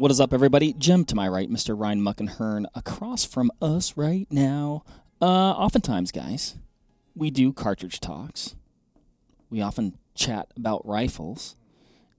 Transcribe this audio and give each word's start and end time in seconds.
What 0.00 0.10
is 0.10 0.18
up, 0.18 0.32
everybody? 0.32 0.72
Jim 0.72 1.04
to 1.04 1.14
my 1.14 1.28
right, 1.28 1.50
Mr. 1.50 1.78
Ryan 1.78 2.00
Muckenhirn 2.00 2.64
across 2.74 3.26
from 3.26 3.50
us 3.60 3.98
right 3.98 4.26
now. 4.30 4.82
Uh, 5.20 5.26
oftentimes, 5.26 6.10
guys, 6.10 6.56
we 7.14 7.30
do 7.30 7.52
cartridge 7.52 8.00
talks. 8.00 8.54
We 9.50 9.60
often 9.60 9.98
chat 10.14 10.48
about 10.56 10.86
rifles. 10.86 11.54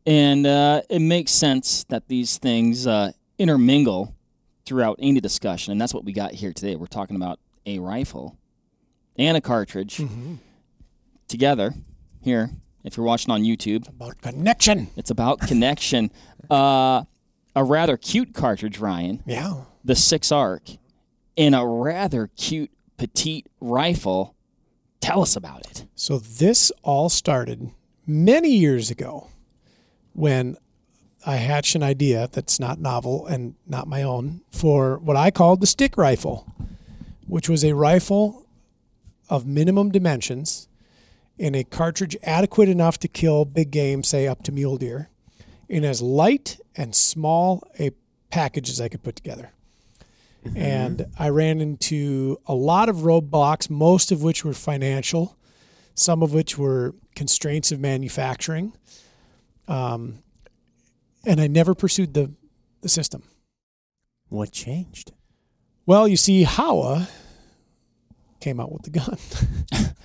And 0.06 0.46
uh, 0.46 0.84
it 0.92 1.00
makes 1.00 1.32
sense 1.32 1.84
that 1.86 2.08
these 2.08 2.38
things 2.38 2.86
uh, 2.86 3.14
intermingle 3.40 4.14
throughout 4.64 4.98
any 5.00 5.20
discussion. 5.20 5.72
And 5.72 5.82
that's 5.82 5.94
what 5.94 6.06
we 6.06 6.14
got 6.14 6.34
here 6.34 6.54
today. 6.54 6.76
We're 6.76 6.86
talking 6.86 7.16
about 7.16 7.40
a 7.66 7.80
rifle 7.80 8.38
and 9.18 9.36
a 9.36 9.42
cartridge 9.42 9.98
Mm-hmm. 9.98 10.36
together 11.28 11.74
here. 12.22 12.52
If 12.84 12.96
you're 12.96 13.06
watching 13.08 13.32
on 13.32 13.42
YouTube, 13.42 13.88
About 13.88 14.22
connection. 14.22 14.90
it's 14.96 15.10
about 15.10 15.40
connection. 15.42 16.12
Uh, 16.48 17.06
a 17.56 17.64
rather 17.64 17.98
cute 17.98 18.34
cartridge, 18.34 18.80
Ryan, 18.80 19.22
Yeah. 19.26 19.62
the 19.84 19.96
six 19.96 20.32
arc, 20.32 20.64
in 21.36 21.54
a 21.54 21.66
rather 21.66 22.28
cute 22.38 22.72
petite 22.98 23.48
rifle. 23.60 24.36
Tell 25.00 25.22
us 25.22 25.36
about 25.36 25.66
it. 25.66 25.86
So 25.96 26.20
this 26.20 26.72
all 26.84 27.10
started 27.10 27.72
many 28.06 28.50
years 28.56 28.92
ago 28.92 29.28
when 30.14 30.58
I 31.26 31.36
hatched 31.38 31.76
an 31.76 31.84
idea 31.84 32.28
that's 32.32 32.60
not 32.60 32.80
novel 32.80 33.26
and 33.28 33.56
not 33.68 33.88
my 33.88 34.02
own 34.04 34.42
for 34.52 34.98
what 35.00 35.16
I 35.18 35.30
called 35.32 35.62
the 35.62 35.68
stick 35.68 35.98
rifle, 35.98 36.48
which 37.28 37.48
was 37.50 37.64
a 37.64 37.74
rifle 37.74 38.46
of 39.30 39.46
minimum 39.46 39.92
dimensions 39.92 40.68
in 41.38 41.56
a 41.56 41.64
cartridge 41.64 42.18
adequate 42.24 42.70
enough 42.70 42.98
to 43.00 43.08
kill 43.08 43.46
big 43.46 43.72
game, 43.72 44.04
say 44.04 44.28
up 44.28 44.44
to 44.44 44.52
mule 44.52 44.78
deer, 44.78 45.10
in 45.72 45.86
as 45.86 46.02
light 46.02 46.60
and 46.76 46.94
small 46.94 47.64
a 47.80 47.92
package 48.30 48.70
as 48.70 48.82
I 48.82 48.90
could 48.90 49.02
put 49.02 49.16
together. 49.16 49.54
And 50.54 51.06
I 51.18 51.30
ran 51.30 51.62
into 51.62 52.40
a 52.46 52.54
lot 52.54 52.90
of 52.90 52.98
roadblocks, 52.98 53.70
most 53.70 54.12
of 54.12 54.22
which 54.22 54.44
were 54.44 54.54
financial, 54.54 55.38
some 55.96 56.22
of 56.22 56.34
which 56.34 56.58
were 56.58 56.94
constraints 57.16 57.72
of 57.72 57.80
manufacturing. 57.80 58.74
Um, 59.68 60.24
and 61.26 61.40
I 61.40 61.48
never 61.48 61.74
pursued 61.74 62.16
the, 62.16 62.32
the 62.82 62.90
system. 62.90 63.24
What 64.28 64.52
changed? 64.52 65.14
Well, 65.86 66.06
you 66.08 66.18
see, 66.18 66.44
Howa 66.44 67.08
came 68.42 68.60
out 68.60 68.72
with 68.74 68.84
the 68.84 68.90
gun. 68.90 69.18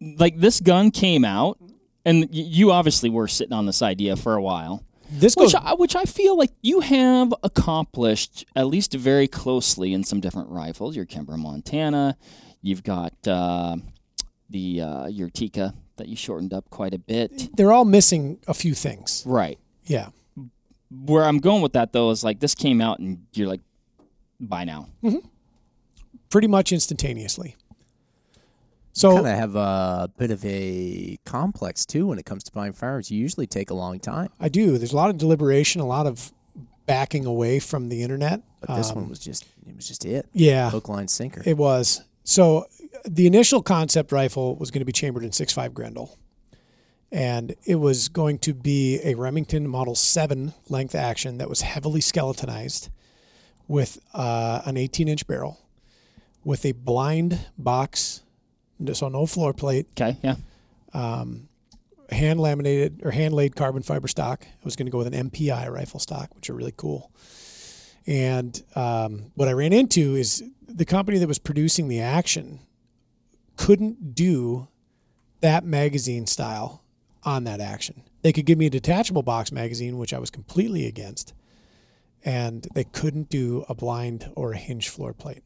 Like 0.00 0.38
this 0.38 0.58
gun 0.58 0.90
came 0.90 1.24
out, 1.24 1.56
and 2.04 2.28
you 2.32 2.70
obviously 2.72 3.10
were 3.10 3.28
sitting 3.28 3.52
on 3.52 3.66
this 3.66 3.82
idea 3.82 4.16
for 4.16 4.34
a 4.34 4.42
while. 4.42 4.84
This 5.10 5.34
goes 5.34 5.52
Which 5.52 5.62
I, 5.62 5.74
which 5.74 5.94
I 5.96 6.04
feel 6.04 6.38
like 6.38 6.52
you 6.62 6.80
have 6.80 7.34
accomplished 7.42 8.46
at 8.56 8.66
least 8.66 8.94
very 8.94 9.28
closely 9.28 9.92
in 9.92 10.04
some 10.04 10.20
different 10.20 10.48
rifles. 10.48 10.96
Your 10.96 11.04
Kimber 11.04 11.36
Montana, 11.36 12.16
you've 12.62 12.82
got 12.82 13.12
uh, 13.28 13.76
the 14.48 14.80
uh, 14.80 15.06
your 15.08 15.28
Tikka 15.28 15.74
that 15.96 16.08
you 16.08 16.16
shortened 16.16 16.54
up 16.54 16.70
quite 16.70 16.94
a 16.94 16.98
bit. 16.98 17.54
they're 17.56 17.72
all 17.72 17.84
missing 17.84 18.38
a 18.48 18.54
few 18.54 18.72
things. 18.74 19.22
Right. 19.26 19.58
Yeah. 19.84 20.08
Where 20.90 21.24
I'm 21.24 21.38
going 21.38 21.62
with 21.62 21.74
that 21.74 21.92
though 21.92 22.10
is 22.10 22.24
like 22.24 22.40
this 22.40 22.54
came 22.54 22.80
out 22.80 22.98
and 22.98 23.26
you're 23.34 23.48
like, 23.48 23.60
buy 24.40 24.64
now. 24.64 24.88
Pretty 26.30 26.48
much 26.48 26.72
instantaneously. 26.72 27.56
So 28.92 29.14
kind 29.14 29.26
of 29.26 29.36
have 29.38 29.56
a 29.56 30.10
bit 30.18 30.30
of 30.30 30.44
a 30.44 31.18
complex 31.24 31.86
too 31.86 32.06
when 32.08 32.18
it 32.18 32.26
comes 32.26 32.44
to 32.44 32.52
buying 32.52 32.72
firearms. 32.74 33.10
You 33.10 33.18
usually 33.18 33.46
take 33.46 33.70
a 33.70 33.74
long 33.74 33.98
time, 33.98 34.28
I 34.38 34.48
do. 34.48 34.76
There's 34.78 34.92
a 34.92 34.96
lot 34.96 35.08
of 35.10 35.16
deliberation, 35.18 35.80
a 35.80 35.86
lot 35.86 36.06
of 36.06 36.32
backing 36.86 37.24
away 37.24 37.58
from 37.58 37.88
the 37.88 38.02
internet. 38.02 38.42
but 38.60 38.76
this 38.76 38.90
Um, 38.90 38.96
one 38.96 39.08
was 39.08 39.18
just 39.18 39.44
it 39.66 39.74
was 39.74 39.88
just 39.88 40.04
it. 40.04 40.26
Yeah. 40.32 40.70
Hook, 40.70 40.88
line, 40.88 41.08
sinker. 41.08 41.42
It 41.46 41.56
was. 41.56 42.02
So 42.24 42.66
the 43.04 43.26
initial 43.26 43.62
concept 43.62 44.12
rifle 44.12 44.56
was 44.56 44.70
going 44.70 44.80
to 44.80 44.84
be 44.84 44.92
chambered 44.92 45.24
in 45.24 45.30
6.5 45.30 45.72
Grendel. 45.72 46.18
And 47.10 47.54
it 47.66 47.74
was 47.76 48.08
going 48.08 48.38
to 48.40 48.54
be 48.54 48.98
a 49.04 49.14
Remington 49.14 49.68
Model 49.68 49.94
7 49.94 50.54
length 50.70 50.94
action 50.94 51.38
that 51.38 51.48
was 51.48 51.60
heavily 51.60 52.00
skeletonized 52.00 52.88
with 53.68 53.98
uh, 54.14 54.62
an 54.64 54.76
18 54.76 55.08
inch 55.08 55.26
barrel 55.26 55.58
with 56.44 56.64
a 56.64 56.72
blind 56.72 57.38
box, 57.58 58.21
so 58.94 59.08
no 59.08 59.26
floor 59.26 59.52
plate, 59.52 59.86
Okay. 60.00 60.16
Yeah. 60.22 60.36
hand 62.10 62.40
laminated 62.40 63.00
or 63.04 63.10
hand 63.10 63.34
laid 63.34 63.56
carbon 63.56 63.82
fiber 63.82 64.08
stock. 64.08 64.44
I 64.44 64.64
was 64.64 64.76
going 64.76 64.86
to 64.86 64.92
go 64.92 64.98
with 64.98 65.12
an 65.12 65.30
MPI 65.30 65.70
rifle 65.70 66.00
stock, 66.00 66.34
which 66.34 66.50
are 66.50 66.54
really 66.54 66.74
cool. 66.76 67.10
And 68.06 68.60
um, 68.74 69.30
what 69.34 69.48
I 69.48 69.52
ran 69.52 69.72
into 69.72 70.14
is 70.16 70.42
the 70.66 70.84
company 70.84 71.18
that 71.18 71.28
was 71.28 71.38
producing 71.38 71.88
the 71.88 72.00
action 72.00 72.60
couldn't 73.56 74.14
do 74.14 74.68
that 75.40 75.64
magazine 75.64 76.26
style 76.26 76.82
on 77.22 77.44
that 77.44 77.60
action. 77.60 78.02
They 78.22 78.32
could 78.32 78.46
give 78.46 78.58
me 78.58 78.66
a 78.66 78.70
detachable 78.70 79.22
box 79.22 79.52
magazine, 79.52 79.98
which 79.98 80.12
I 80.12 80.18
was 80.18 80.30
completely 80.30 80.86
against, 80.86 81.32
and 82.24 82.66
they 82.74 82.84
couldn't 82.84 83.28
do 83.28 83.64
a 83.68 83.74
blind 83.74 84.30
or 84.34 84.52
a 84.52 84.56
hinge 84.56 84.88
floor 84.88 85.12
plate. 85.12 85.42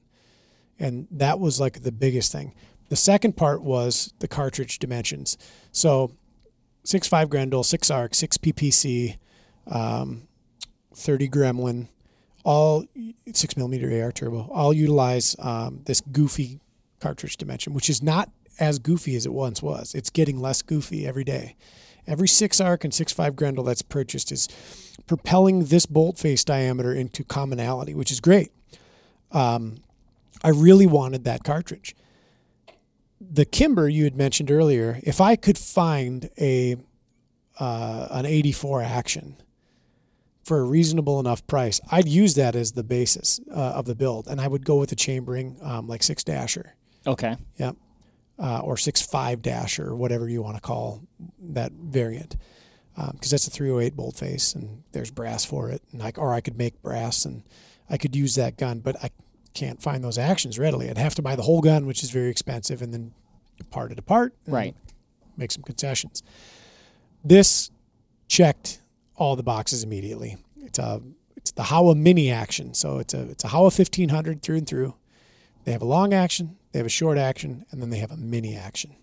And 0.78 1.06
that 1.10 1.40
was 1.40 1.58
like 1.58 1.82
the 1.82 1.92
biggest 1.92 2.32
thing. 2.32 2.54
The 2.88 2.96
second 2.96 3.36
part 3.36 3.62
was 3.62 4.12
the 4.20 4.28
cartridge 4.28 4.78
dimensions. 4.78 5.36
So 5.72 6.12
six 6.84 7.08
five 7.08 7.28
Grendel, 7.30 7.64
six 7.64 7.90
arc, 7.90 8.14
six 8.14 8.38
PPC, 8.38 9.18
um, 9.66 10.28
thirty 10.94 11.28
Gremlin, 11.28 11.88
all 12.44 12.84
six 13.32 13.56
millimeter 13.56 14.02
AR 14.02 14.12
turbo, 14.12 14.48
all 14.52 14.72
utilize 14.72 15.36
um, 15.38 15.80
this 15.84 16.00
goofy 16.00 16.60
cartridge 17.00 17.36
dimension, 17.36 17.74
which 17.74 17.90
is 17.90 18.02
not 18.02 18.30
as 18.58 18.78
goofy 18.78 19.16
as 19.16 19.26
it 19.26 19.32
once 19.32 19.62
was. 19.62 19.94
It's 19.94 20.10
getting 20.10 20.40
less 20.40 20.62
goofy 20.62 21.06
every 21.06 21.24
day. 21.24 21.56
Every 22.06 22.28
six 22.28 22.60
arc 22.60 22.84
and 22.84 22.94
six 22.94 23.12
five 23.12 23.34
Grendel 23.34 23.64
that's 23.64 23.82
purchased 23.82 24.30
is 24.30 24.48
propelling 25.06 25.64
this 25.64 25.86
bolt 25.86 26.18
face 26.18 26.44
diameter 26.44 26.92
into 26.92 27.24
commonality, 27.24 27.94
which 27.94 28.10
is 28.10 28.20
great. 28.20 28.52
Um, 29.32 29.78
I 30.44 30.50
really 30.50 30.86
wanted 30.86 31.24
that 31.24 31.42
cartridge 31.42 31.96
the 33.20 33.44
Kimber 33.44 33.88
you 33.88 34.04
had 34.04 34.16
mentioned 34.16 34.50
earlier, 34.50 35.00
if 35.02 35.20
I 35.20 35.36
could 35.36 35.58
find 35.58 36.28
a 36.38 36.76
uh, 37.58 38.08
an 38.10 38.26
84 38.26 38.82
action 38.82 39.36
for 40.44 40.58
a 40.60 40.64
reasonable 40.64 41.18
enough 41.18 41.46
price, 41.46 41.80
I'd 41.90 42.06
use 42.06 42.34
that 42.34 42.54
as 42.54 42.72
the 42.72 42.84
basis 42.84 43.40
uh, 43.50 43.54
of 43.54 43.86
the 43.86 43.94
build, 43.94 44.26
and 44.28 44.40
I 44.40 44.46
would 44.48 44.64
go 44.64 44.76
with 44.76 44.90
the 44.90 44.96
chambering 44.96 45.56
um, 45.62 45.88
like 45.88 46.02
six 46.02 46.22
dasher, 46.22 46.74
Okay. 47.06 47.36
yep, 47.56 47.74
uh, 48.38 48.60
or 48.60 48.76
six 48.76 49.00
five 49.00 49.40
dasher, 49.42 49.88
or 49.88 49.96
whatever 49.96 50.28
you 50.28 50.42
want 50.42 50.56
to 50.56 50.60
call 50.60 51.02
that 51.40 51.72
variant, 51.72 52.36
because 53.12 53.30
that's 53.30 53.46
a 53.46 53.50
308 53.50 53.96
bolt 53.96 54.16
face, 54.18 54.54
and 54.54 54.82
there's 54.92 55.10
brass 55.10 55.44
for 55.44 55.70
it, 55.70 55.82
and 55.92 56.00
like, 56.02 56.18
or 56.18 56.32
I 56.34 56.40
could 56.42 56.58
make 56.58 56.80
brass, 56.82 57.24
and 57.24 57.42
I 57.88 57.96
could 57.96 58.14
use 58.14 58.34
that 58.34 58.56
gun, 58.58 58.80
but 58.80 59.02
I 59.02 59.08
can't 59.56 59.82
find 59.82 60.04
those 60.04 60.18
actions 60.18 60.58
readily. 60.58 60.88
I'd 60.88 60.98
have 60.98 61.14
to 61.16 61.22
buy 61.22 61.34
the 61.34 61.42
whole 61.42 61.60
gun, 61.60 61.86
which 61.86 62.04
is 62.04 62.10
very 62.10 62.28
expensive, 62.28 62.82
and 62.82 62.92
then 62.92 63.12
part 63.70 63.90
it 63.90 63.98
apart. 63.98 64.34
and 64.44 64.54
Right. 64.54 64.76
Make 65.36 65.50
some 65.50 65.62
concessions. 65.62 66.22
This 67.24 67.70
checked 68.28 68.82
all 69.16 69.34
the 69.34 69.42
boxes 69.42 69.82
immediately. 69.82 70.36
It's 70.62 70.78
a 70.78 71.00
it's 71.36 71.52
the 71.52 71.64
Howa 71.64 71.94
Mini 71.94 72.30
action, 72.30 72.74
so 72.74 72.98
it's 72.98 73.14
a 73.14 73.22
it's 73.22 73.44
a 73.44 73.48
Howa 73.48 73.64
1500 73.64 74.42
through 74.42 74.56
and 74.56 74.66
through. 74.66 74.94
They 75.64 75.72
have 75.72 75.82
a 75.82 75.86
long 75.86 76.12
action, 76.14 76.56
they 76.72 76.78
have 76.78 76.86
a 76.86 76.90
short 76.90 77.18
action, 77.18 77.64
and 77.70 77.82
then 77.82 77.90
they 77.90 77.98
have 77.98 78.12
a 78.12 78.16
mini 78.16 78.54
action. 78.54 78.94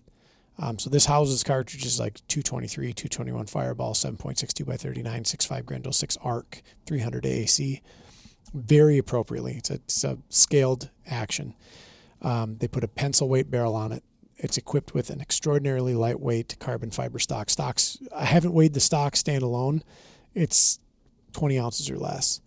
Um, 0.58 0.78
so 0.78 0.88
this 0.88 1.06
houses 1.06 1.42
cartridges 1.42 1.98
like 1.98 2.20
223, 2.28 2.92
221 2.92 3.46
Fireball, 3.46 3.92
7.62 3.92 4.64
by 4.64 4.76
39, 4.76 5.24
6.5 5.24 5.64
Grendel, 5.66 5.92
6 5.92 6.16
Arc, 6.22 6.62
300 6.86 7.24
AAC, 7.24 7.80
very 8.54 8.96
appropriately. 8.98 9.54
It's 9.56 9.70
a, 9.70 9.74
it's 9.74 10.04
a 10.04 10.18
scaled 10.30 10.90
action. 11.06 11.54
Um, 12.22 12.56
they 12.58 12.68
put 12.68 12.84
a 12.84 12.88
pencil 12.88 13.28
weight 13.28 13.50
barrel 13.50 13.74
on 13.74 13.92
it. 13.92 14.02
It's 14.36 14.56
equipped 14.56 14.94
with 14.94 15.10
an 15.10 15.20
extraordinarily 15.20 15.94
lightweight 15.94 16.56
carbon 16.58 16.90
fiber 16.90 17.18
stock. 17.18 17.50
Stocks, 17.50 17.98
I 18.14 18.24
haven't 18.24 18.54
weighed 18.54 18.74
the 18.74 18.80
stock 18.80 19.14
standalone. 19.14 19.82
It's 20.34 20.78
20 21.32 21.58
ounces 21.58 21.90
or 21.90 21.98
less. 21.98 22.40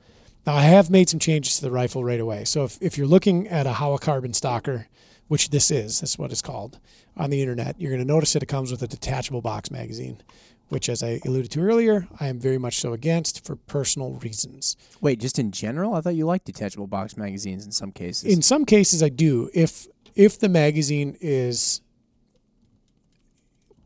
Now, 0.46 0.56
I 0.56 0.62
have 0.62 0.90
made 0.90 1.10
some 1.10 1.20
changes 1.20 1.58
to 1.58 1.62
the 1.62 1.72
rifle 1.72 2.04
right 2.04 2.20
away. 2.20 2.46
So 2.46 2.64
if, 2.64 2.78
if 2.82 2.98
you're 2.98 3.08
looking 3.08 3.48
at 3.50 3.68
a 3.68 3.74
Howa 3.74 4.00
carbon 4.00 4.34
Stalker, 4.34 4.88
which 5.28 5.50
this 5.50 5.70
is, 5.70 6.00
that's 6.00 6.18
what 6.18 6.32
it's 6.32 6.42
called, 6.42 6.80
on 7.18 7.30
the 7.30 7.42
internet, 7.42 7.80
you're 7.80 7.92
going 7.92 8.02
to 8.02 8.08
notice 8.08 8.34
that 8.34 8.44
it 8.44 8.48
comes 8.48 8.72
with 8.72 8.82
a 8.82 8.88
detachable 8.88 9.42
box 9.42 9.70
magazine, 9.70 10.22
which, 10.70 10.90
as 10.90 11.02
I 11.04 11.20
alluded 11.26 11.52
to 11.52 11.62
earlier, 11.62 12.08
I 12.20 12.28
am 12.28 12.40
very 12.40 12.58
much 12.58 12.80
so 12.80 12.94
against 12.94 13.46
for 13.46 13.56
personal 13.56 14.14
reasons. 14.14 14.76
Wait, 15.02 15.20
just 15.20 15.40
in 15.40 15.52
general, 15.52 15.94
I 15.94 16.02
thought 16.02 16.16
you 16.16 16.26
liked 16.26 16.46
detachable 16.46 16.88
box 16.88 17.16
magazines 17.18 17.66
in 17.66 17.72
some 17.72 17.92
cases. 17.92 18.32
In 18.32 18.42
some 18.42 18.66
cases, 18.66 19.02
I 19.02 19.10
do. 19.10 19.50
If 19.54 19.88
if 20.16 20.40
the 20.40 20.50
magazine 20.50 21.16
is 21.22 21.82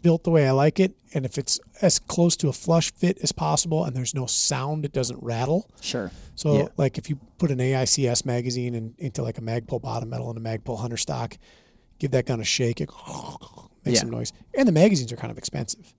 built 0.02 0.24
the 0.24 0.32
way 0.32 0.48
I 0.48 0.52
like 0.52 0.80
it, 0.80 0.94
and 1.14 1.26
if 1.26 1.38
it's 1.38 1.60
as 1.82 2.00
close 2.00 2.36
to 2.38 2.48
a 2.50 2.54
flush 2.54 2.92
fit 2.94 3.20
as 3.22 3.32
possible, 3.32 3.84
and 3.84 3.96
there's 3.96 4.16
no 4.16 4.26
sound, 4.26 4.84
it 4.84 4.92
doesn't 4.94 5.22
rattle. 5.22 5.70
Sure. 5.82 6.10
So, 6.36 6.58
Yeah. 6.58 6.68
like 6.78 6.98
if 6.98 7.10
you 7.10 7.20
put 7.38 7.52
an 7.52 7.60
AICS 7.60 8.26
magazine 8.26 8.74
in, 8.74 8.96
into 8.98 9.22
like 9.22 9.38
a 9.38 9.42
Magpul 9.42 9.80
bottom 9.82 10.10
metal 10.10 10.30
and 10.32 10.38
a 10.40 10.42
Magpul 10.42 10.80
Hunter 10.80 10.98
stock, 10.98 11.38
give 12.00 12.10
that 12.12 12.26
gun 12.26 12.40
a 12.42 12.44
shake, 12.44 12.82
it 12.82 12.90
makes 13.86 13.96
Yeah. 13.98 14.00
some 14.00 14.10
noise. 14.10 14.34
And 14.58 14.68
the 14.68 14.72
magazines 14.72 15.12
are 15.12 15.18
kind 15.18 15.30
of 15.30 15.38
expensive, 15.38 15.94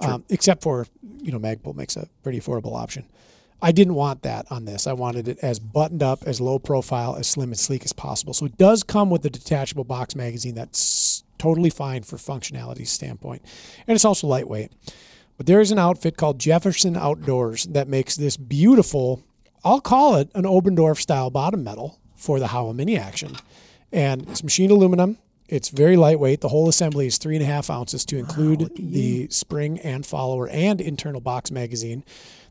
um, 0.00 0.24
except 0.28 0.62
for 0.62 0.86
you 1.20 1.32
know 1.32 1.38
Magpul 1.38 1.74
makes 1.74 1.96
a 1.96 2.08
pretty 2.22 2.40
affordable 2.40 2.76
option. 2.76 3.06
I 3.62 3.72
didn't 3.72 3.94
want 3.94 4.22
that 4.22 4.50
on 4.50 4.66
this. 4.66 4.86
I 4.86 4.92
wanted 4.92 5.26
it 5.26 5.38
as 5.40 5.58
buttoned 5.58 6.02
up, 6.02 6.24
as 6.26 6.40
low 6.40 6.58
profile, 6.58 7.16
as 7.16 7.28
slim 7.28 7.50
and 7.50 7.58
sleek 7.58 7.84
as 7.84 7.92
possible. 7.92 8.34
So 8.34 8.44
it 8.44 8.58
does 8.58 8.82
come 8.82 9.08
with 9.08 9.24
a 9.24 9.30
detachable 9.30 9.84
box 9.84 10.14
magazine 10.14 10.54
that's 10.54 11.24
totally 11.38 11.70
fine 11.70 12.02
for 12.02 12.16
functionality 12.16 12.86
standpoint, 12.86 13.42
and 13.86 13.94
it's 13.94 14.04
also 14.04 14.26
lightweight. 14.26 14.72
But 15.36 15.46
there 15.46 15.60
is 15.60 15.72
an 15.72 15.78
outfit 15.78 16.16
called 16.16 16.38
Jefferson 16.38 16.96
Outdoors 16.96 17.64
that 17.64 17.88
makes 17.88 18.16
this 18.16 18.36
beautiful. 18.36 19.22
I'll 19.64 19.80
call 19.80 20.16
it 20.16 20.30
an 20.34 20.44
Oberndorf 20.44 20.98
style 20.98 21.30
bottom 21.30 21.64
metal 21.64 21.98
for 22.14 22.38
the 22.38 22.48
Howa 22.48 22.74
Mini 22.74 22.98
Action, 22.98 23.36
and 23.92 24.28
it's 24.28 24.44
machined 24.44 24.70
aluminum. 24.70 25.18
It's 25.48 25.68
very 25.68 25.96
lightweight. 25.96 26.40
The 26.40 26.48
whole 26.48 26.68
assembly 26.68 27.06
is 27.06 27.18
three 27.18 27.36
and 27.36 27.42
a 27.42 27.46
half 27.46 27.68
ounces 27.70 28.04
to 28.06 28.16
include 28.18 28.70
the 28.76 29.28
spring 29.28 29.78
and 29.80 30.04
follower 30.06 30.48
and 30.48 30.80
internal 30.80 31.20
box 31.20 31.50
magazine 31.50 32.02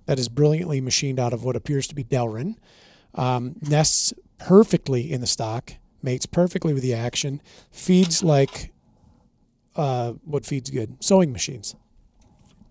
that 0.06 0.19
is 0.19 0.30
brilliantly 0.30 0.80
machined 0.80 1.19
out 1.19 1.34
of 1.34 1.44
what 1.44 1.56
appears 1.56 1.88
to 1.88 1.95
be 1.95 2.04
Delrin. 2.04 2.56
Um, 3.16 3.56
nests 3.62 4.13
perfectly 4.38 5.12
in 5.12 5.22
the 5.22 5.28
stock, 5.28 5.74
mates 6.04 6.25
perfectly 6.28 6.74
with 6.74 6.84
the 6.84 6.94
action, 6.94 7.42
feeds 7.72 8.24
like 8.24 8.72
uh, 9.75 10.13
what 10.25 10.46
feeds 10.46 10.69
good? 10.69 11.04
Sewing 11.04 11.31
machines. 11.31 11.75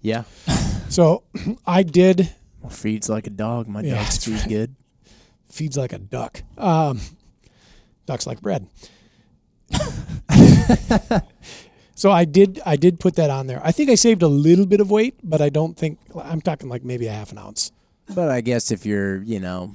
Yeah. 0.00 0.24
So 0.88 1.22
I 1.66 1.84
did 1.84 2.34
Well, 2.60 2.68
feeds 2.68 3.08
like 3.08 3.26
a 3.26 3.30
dog. 3.30 3.66
My 3.66 3.80
Yeah, 3.80 3.94
dogs 3.94 4.08
that's 4.10 4.24
feed 4.26 4.34
right. 4.40 4.48
good. 4.48 4.74
feeds 5.50 5.78
like 5.78 5.94
a 5.94 5.98
duck. 5.98 6.42
Um, 6.58 7.00
ducks 8.04 8.26
like 8.26 8.42
bread. 8.42 8.66
so 11.94 12.10
I 12.10 12.24
did 12.24 12.60
I 12.64 12.76
did 12.76 12.98
put 13.00 13.16
that 13.16 13.30
on 13.30 13.46
there. 13.46 13.60
I 13.64 13.72
think 13.72 13.90
I 13.90 13.94
saved 13.94 14.22
a 14.22 14.28
little 14.28 14.66
bit 14.66 14.80
of 14.80 14.90
weight, 14.90 15.16
but 15.22 15.40
I 15.40 15.48
don't 15.48 15.76
think 15.76 15.98
I'm 16.20 16.40
talking 16.40 16.68
like 16.68 16.84
maybe 16.84 17.06
a 17.06 17.12
half 17.12 17.32
an 17.32 17.38
ounce. 17.38 17.72
But 18.14 18.28
I 18.30 18.40
guess 18.40 18.70
if 18.70 18.84
you're, 18.84 19.22
you 19.22 19.40
know, 19.40 19.74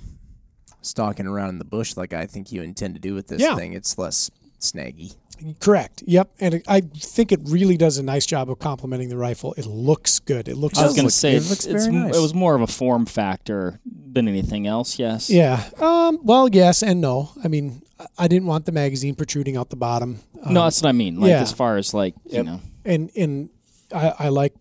stalking 0.82 1.28
around 1.28 1.50
in 1.50 1.60
the 1.60 1.66
bush 1.66 1.96
like 1.98 2.14
I 2.14 2.26
think 2.26 2.52
you 2.52 2.62
intend 2.62 2.96
to 2.96 3.00
do 3.02 3.14
with 3.14 3.28
this 3.28 3.42
Yeah. 3.42 3.56
thing, 3.56 3.74
it's 3.74 3.98
less 3.98 4.30
snaggy. 4.60 5.16
Correct. 5.60 6.04
Yep. 6.08 6.32
And 6.40 6.54
it, 6.56 6.64
I 6.68 6.82
think 6.82 7.32
it 7.32 7.40
really 7.44 7.78
does 7.78 8.00
a 8.00 8.04
nice 8.04 8.26
job 8.26 8.50
of 8.50 8.58
complementing 8.58 9.10
the 9.10 9.18
rifle. 9.18 9.54
It 9.56 9.68
looks 9.68 10.18
good. 10.18 10.48
It 10.48 10.58
looks. 10.58 10.80
I 10.80 10.84
was 10.88 10.96
does 10.96 10.96
going 10.96 11.04
to 11.04 11.06
look- 11.06 11.12
say 11.14 11.34
it 11.34 11.38
it's, 11.38 11.50
looks 11.52 11.66
it's 11.68 11.86
very 11.86 11.96
m- 11.96 12.04
nice. 12.08 12.18
it 12.18 12.20
was 12.20 12.34
more 12.34 12.56
of 12.56 12.62
a 12.62 12.68
form 12.68 13.06
factor 13.06 13.80
than 13.86 14.28
anything 14.28 14.66
else. 14.66 14.98
Yes. 14.98 15.30
Yeah. 15.30 15.64
Um. 15.80 16.20
Well, 16.24 16.50
yes 16.50 16.82
and 16.82 17.02
no. 17.02 17.30
I 17.44 17.50
mean, 17.50 17.84
I- 18.18 18.24
I 18.26 18.28
didn't 18.28 18.48
want 18.48 18.66
the 18.66 18.72
magazine 18.72 19.16
protruding 19.16 19.58
out 19.58 19.70
the 19.70 19.76
bottom. 19.76 20.20
Um, 20.44 20.54
No, 20.54 20.64
that's 20.64 20.82
what 20.82 20.90
I 20.90 20.94
mean. 20.94 21.20
Like 21.20 21.30
yeah. 21.30 21.42
as 21.42 21.52
far 21.54 21.78
as 21.78 21.94
like 21.94 22.16
you 22.26 22.38
Yep. 22.38 22.46
know, 22.46 22.62
and 22.86 23.12
and 23.16 23.50
I, 23.94 24.14
I 24.20 24.30
like 24.30 24.54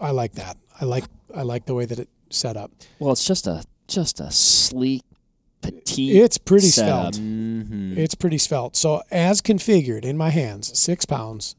I 0.00 0.10
like 0.10 0.32
that. 0.34 0.56
I 0.80 0.84
like 0.84 1.04
I 1.34 1.42
like 1.42 1.66
the 1.66 1.74
way 1.74 1.84
that 1.86 1.98
it 1.98 2.08
set 2.30 2.56
up. 2.56 2.70
well, 2.98 3.12
it's 3.12 3.24
just 3.24 3.46
a 3.46 3.64
just 3.88 4.20
a 4.20 4.30
sleek, 4.30 5.02
petite. 5.62 6.14
It's 6.16 6.38
pretty 6.38 6.66
setup. 6.68 7.14
svelte. 7.14 7.24
Mm-hmm. 7.24 7.98
It's 7.98 8.14
pretty 8.14 8.38
svelte. 8.38 8.76
So 8.76 9.02
as 9.10 9.40
configured 9.42 10.04
in 10.04 10.16
my 10.16 10.30
hands, 10.30 10.78
six 10.78 11.04
pounds, 11.04 11.56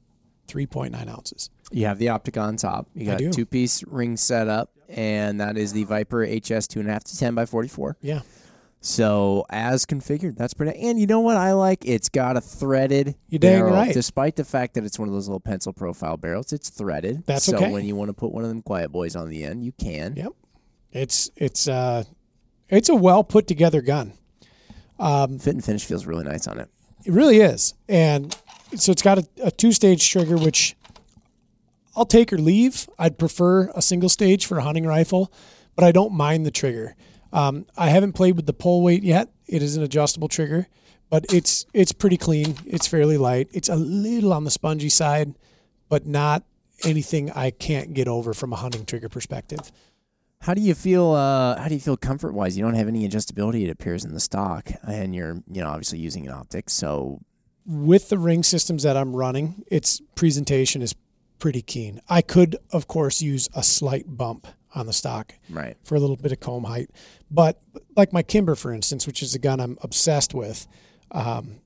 three 0.47 0.65
point 0.65 0.93
nine 0.93 1.09
ounces. 1.09 1.49
You 1.71 1.85
have 1.85 1.99
the 1.99 2.09
optic 2.09 2.37
on 2.37 2.57
top. 2.57 2.87
You 2.93 3.05
got 3.05 3.17
do. 3.19 3.31
two 3.31 3.45
piece 3.45 3.83
ring 3.83 4.17
setup, 4.17 4.71
and 4.89 5.39
that 5.39 5.57
is 5.57 5.71
the 5.73 5.83
Viper 5.85 6.25
HS 6.25 6.67
two 6.67 6.79
and 6.81 6.89
a 6.89 6.93
half 6.93 7.03
to 7.05 7.17
ten 7.17 7.33
by 7.35 7.45
forty 7.45 7.67
four. 7.69 7.97
Yeah. 8.01 8.21
So 8.83 9.45
as 9.51 9.85
configured, 9.85 10.37
that's 10.37 10.55
pretty. 10.55 10.77
And 10.79 10.99
you 10.99 11.05
know 11.05 11.19
what 11.19 11.37
I 11.37 11.53
like? 11.53 11.85
It's 11.85 12.09
got 12.09 12.35
a 12.35 12.41
threaded 12.41 13.15
You 13.29 13.37
dang 13.37 13.59
barrel. 13.59 13.73
right. 13.73 13.93
Despite 13.93 14.35
the 14.35 14.43
fact 14.43 14.73
that 14.73 14.83
it's 14.83 14.97
one 14.97 15.07
of 15.07 15.13
those 15.13 15.27
little 15.27 15.39
pencil 15.39 15.71
profile 15.71 16.17
barrels, 16.17 16.51
it's 16.51 16.71
threaded. 16.71 17.23
That's 17.27 17.45
so 17.45 17.57
okay. 17.57 17.71
when 17.71 17.85
you 17.85 17.95
want 17.95 18.09
to 18.09 18.13
put 18.13 18.31
one 18.31 18.43
of 18.43 18.49
them 18.49 18.63
quiet 18.63 18.91
boys 18.91 19.15
on 19.15 19.29
the 19.29 19.43
end, 19.43 19.63
you 19.63 19.71
can. 19.71 20.15
Yep. 20.15 20.31
It's 20.91 21.29
it's 21.35 21.67
uh 21.67 22.05
it's 22.69 22.89
a 22.89 22.95
well 22.95 23.23
put 23.23 23.45
together 23.47 23.81
gun. 23.81 24.13
Um, 24.99 25.37
Fit 25.37 25.53
and 25.53 25.63
finish 25.63 25.85
feels 25.85 26.05
really 26.07 26.23
nice 26.23 26.47
on 26.47 26.59
it. 26.59 26.69
It 27.05 27.13
really 27.13 27.37
is. 27.37 27.75
And 27.87 28.35
so 28.75 28.91
it's 28.91 29.01
got 29.01 29.19
a, 29.19 29.27
a 29.43 29.51
two 29.51 29.71
stage 29.73 30.09
trigger, 30.09 30.37
which 30.37 30.75
I'll 31.95 32.05
take 32.05 32.33
or 32.33 32.37
leave. 32.37 32.89
I'd 32.97 33.19
prefer 33.19 33.69
a 33.75 33.81
single 33.81 34.09
stage 34.09 34.45
for 34.47 34.57
a 34.57 34.63
hunting 34.63 34.85
rifle, 34.85 35.31
but 35.75 35.85
I 35.85 35.91
don't 35.91 36.13
mind 36.13 36.45
the 36.47 36.51
trigger. 36.51 36.95
Um, 37.33 37.65
I 37.77 37.89
haven't 37.89 38.13
played 38.13 38.35
with 38.35 38.45
the 38.45 38.53
pull 38.53 38.81
weight 38.81 39.03
yet. 39.03 39.29
It 39.47 39.61
is 39.61 39.77
an 39.77 39.83
adjustable 39.83 40.27
trigger, 40.27 40.67
but 41.09 41.25
it's 41.33 41.65
it's 41.73 41.91
pretty 41.91 42.17
clean. 42.17 42.57
It's 42.65 42.87
fairly 42.87 43.17
light. 43.17 43.49
It's 43.51 43.69
a 43.69 43.75
little 43.75 44.33
on 44.33 44.43
the 44.43 44.51
spongy 44.51 44.89
side, 44.89 45.35
but 45.89 46.05
not 46.05 46.43
anything 46.85 47.31
I 47.31 47.51
can't 47.51 47.93
get 47.93 48.07
over 48.07 48.33
from 48.33 48.53
a 48.53 48.55
hunting 48.55 48.85
trigger 48.85 49.09
perspective. 49.09 49.71
How 50.41 50.53
do 50.53 50.61
you 50.61 50.73
feel? 50.73 51.11
Uh, 51.11 51.59
how 51.59 51.67
do 51.67 51.75
you 51.75 51.79
feel 51.79 51.97
comfort 51.97 52.33
wise? 52.33 52.57
You 52.57 52.63
don't 52.63 52.73
have 52.73 52.87
any 52.87 53.07
adjustability. 53.07 53.63
It 53.63 53.69
appears 53.69 54.03
in 54.03 54.13
the 54.13 54.19
stock, 54.19 54.71
and 54.83 55.13
you're 55.13 55.35
you 55.51 55.61
know 55.61 55.69
obviously 55.69 55.99
using 55.99 56.25
an 56.27 56.33
optic. 56.33 56.69
So 56.69 57.21
with 57.65 58.09
the 58.09 58.17
ring 58.17 58.43
systems 58.43 58.83
that 58.83 58.97
I'm 58.97 59.15
running, 59.15 59.63
its 59.67 60.01
presentation 60.15 60.81
is 60.81 60.95
pretty 61.37 61.61
keen. 61.61 62.01
I 62.09 62.21
could, 62.21 62.57
of 62.71 62.87
course, 62.87 63.21
use 63.21 63.49
a 63.53 63.63
slight 63.63 64.05
bump 64.07 64.47
on 64.73 64.85
the 64.85 64.93
stock 64.93 65.33
right, 65.49 65.77
for 65.83 65.95
a 65.95 65.99
little 65.99 66.15
bit 66.15 66.31
of 66.31 66.39
comb 66.39 66.63
height, 66.63 66.89
but 67.29 67.61
like 67.95 68.13
my 68.13 68.23
Kimber, 68.23 68.55
for 68.55 68.73
instance, 68.73 69.05
which 69.07 69.21
is 69.21 69.35
a 69.35 69.39
gun 69.39 69.59
I'm 69.59 69.77
obsessed 69.81 70.33
with, 70.33 70.67
um, 71.11 71.61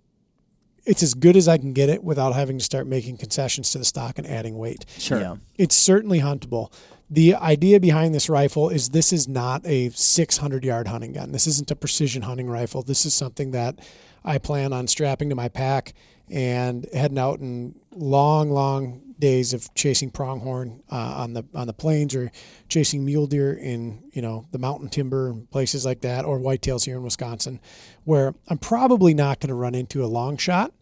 it's 0.85 1.01
as 1.01 1.13
good 1.13 1.35
as 1.35 1.47
I 1.47 1.57
can 1.57 1.73
get 1.73 1.89
it 1.89 2.03
without 2.03 2.33
having 2.33 2.57
to 2.57 2.63
start 2.63 2.87
making 2.87 3.17
concessions 3.17 3.71
to 3.71 3.77
the 3.77 3.85
stock 3.85 4.17
and 4.17 4.27
adding 4.27 4.57
weight. 4.57 4.85
Sure. 4.97 5.19
Yeah. 5.19 5.35
It's 5.57 5.75
certainly 5.75 6.19
huntable. 6.19 6.71
The 7.09 7.35
idea 7.35 7.79
behind 7.79 8.15
this 8.15 8.29
rifle 8.29 8.69
is 8.69 8.89
this 8.89 9.13
is 9.13 9.27
not 9.27 9.65
a 9.65 9.89
600 9.89 10.63
yard 10.63 10.87
hunting 10.87 11.13
gun. 11.13 11.31
This 11.31 11.47
isn't 11.47 11.71
a 11.71 11.75
precision 11.75 12.23
hunting 12.23 12.47
rifle. 12.47 12.81
This 12.81 13.05
is 13.05 13.13
something 13.13 13.51
that 13.51 13.79
I 14.23 14.37
plan 14.37 14.73
on 14.73 14.87
strapping 14.87 15.29
to 15.29 15.35
my 15.35 15.49
pack 15.49 15.93
and 16.29 16.87
heading 16.93 17.19
out 17.19 17.39
in 17.39 17.75
long, 17.91 18.51
long 18.51 19.01
days 19.19 19.53
of 19.53 19.73
chasing 19.75 20.09
pronghorn 20.09 20.83
uh, 20.91 20.95
on 20.95 21.33
the 21.33 21.45
on 21.53 21.67
the 21.67 21.73
plains 21.73 22.13
or 22.15 22.31
chasing 22.67 23.05
mule 23.05 23.27
deer 23.27 23.53
in 23.53 24.03
you 24.11 24.21
know 24.21 24.45
the 24.51 24.59
mountain 24.59 24.89
timber 24.89 25.29
and 25.29 25.49
places 25.51 25.85
like 25.85 26.01
that 26.01 26.25
or 26.25 26.39
whitetails 26.39 26.85
here 26.85 26.97
in 26.97 27.03
Wisconsin, 27.03 27.59
where 28.03 28.33
I'm 28.49 28.57
probably 28.57 29.13
not 29.13 29.39
going 29.39 29.49
to 29.49 29.55
run 29.55 29.75
into 29.75 30.03
a 30.03 30.07
long 30.07 30.37
shot, 30.37 30.73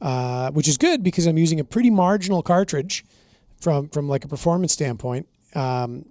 uh, 0.00 0.50
which 0.52 0.68
is 0.68 0.78
good 0.78 1.02
because 1.02 1.26
I'm 1.26 1.38
using 1.38 1.60
a 1.60 1.64
pretty 1.64 1.90
marginal 1.90 2.42
cartridge 2.42 3.04
from 3.60 3.88
from 3.88 4.08
like 4.08 4.24
a 4.24 4.28
performance 4.28 4.72
standpoint, 4.72 5.28
um, 5.54 6.06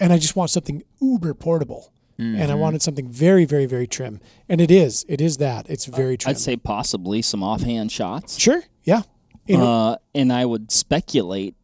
and 0.00 0.12
I 0.12 0.18
just 0.18 0.36
want 0.36 0.50
something 0.50 0.82
uber 1.00 1.34
portable. 1.34 1.93
And 2.16 2.36
Mm-hmm. 2.36 2.50
I 2.50 2.54
wanted 2.54 2.80
something 2.82 3.08
very, 3.10 3.44
very, 3.44 3.66
very 3.66 3.86
trim, 3.88 4.20
and 4.48 4.60
it 4.60 4.70
is. 4.70 5.04
It 5.08 5.20
is 5.20 5.38
that. 5.38 5.68
It's 5.68 5.86
very 5.86 6.16
trim. 6.16 6.30
I'd 6.30 6.38
say 6.38 6.56
possibly 6.56 7.22
some 7.22 7.42
offhand 7.42 7.90
shots. 7.90 8.38
sure, 8.38 8.62
yeah. 8.84 9.02
You 9.46 9.58
know, 9.58 9.66
Uh, 9.66 9.96
and 10.14 10.32
I 10.32 10.44
would 10.46 10.70
speculate 10.70 11.54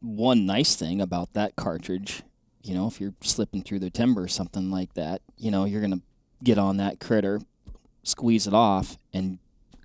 one 0.00 0.46
nice 0.46 0.74
thing 0.74 1.00
about 1.00 1.32
that 1.34 1.54
cartridge, 1.56 2.22
you 2.62 2.74
know, 2.74 2.86
if 2.88 3.00
you're 3.00 3.14
slipping 3.22 3.62
through 3.62 3.78
the 3.78 3.90
timber 3.90 4.22
or 4.24 4.28
something 4.28 4.70
like 4.70 4.92
that, 4.94 5.22
you 5.38 5.50
know, 5.50 5.64
you're 5.64 5.80
going 5.80 5.92
to 5.92 6.02
get 6.42 6.58
on 6.58 6.78
that 6.78 6.98
critter, 7.00 7.40
squeeze 8.02 8.46
it 8.46 8.54
off, 8.54 8.98
and 9.12 9.38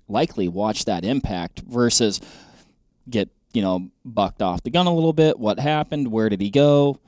likely 0.08 0.48
watch 0.48 0.86
that 0.86 1.04
impact 1.04 1.60
versus 1.60 2.20
get, 3.08 3.28
you 3.52 3.62
know, 3.62 3.90
bucked 4.04 4.42
off 4.42 4.62
the 4.62 4.70
gun 4.70 4.86
a 4.86 4.94
little 4.94 5.12
bit. 5.12 5.38
What 5.38 5.58
happened? 5.60 6.10
Where 6.10 6.28
did 6.28 6.40
he 6.40 6.50
go? 6.50 6.98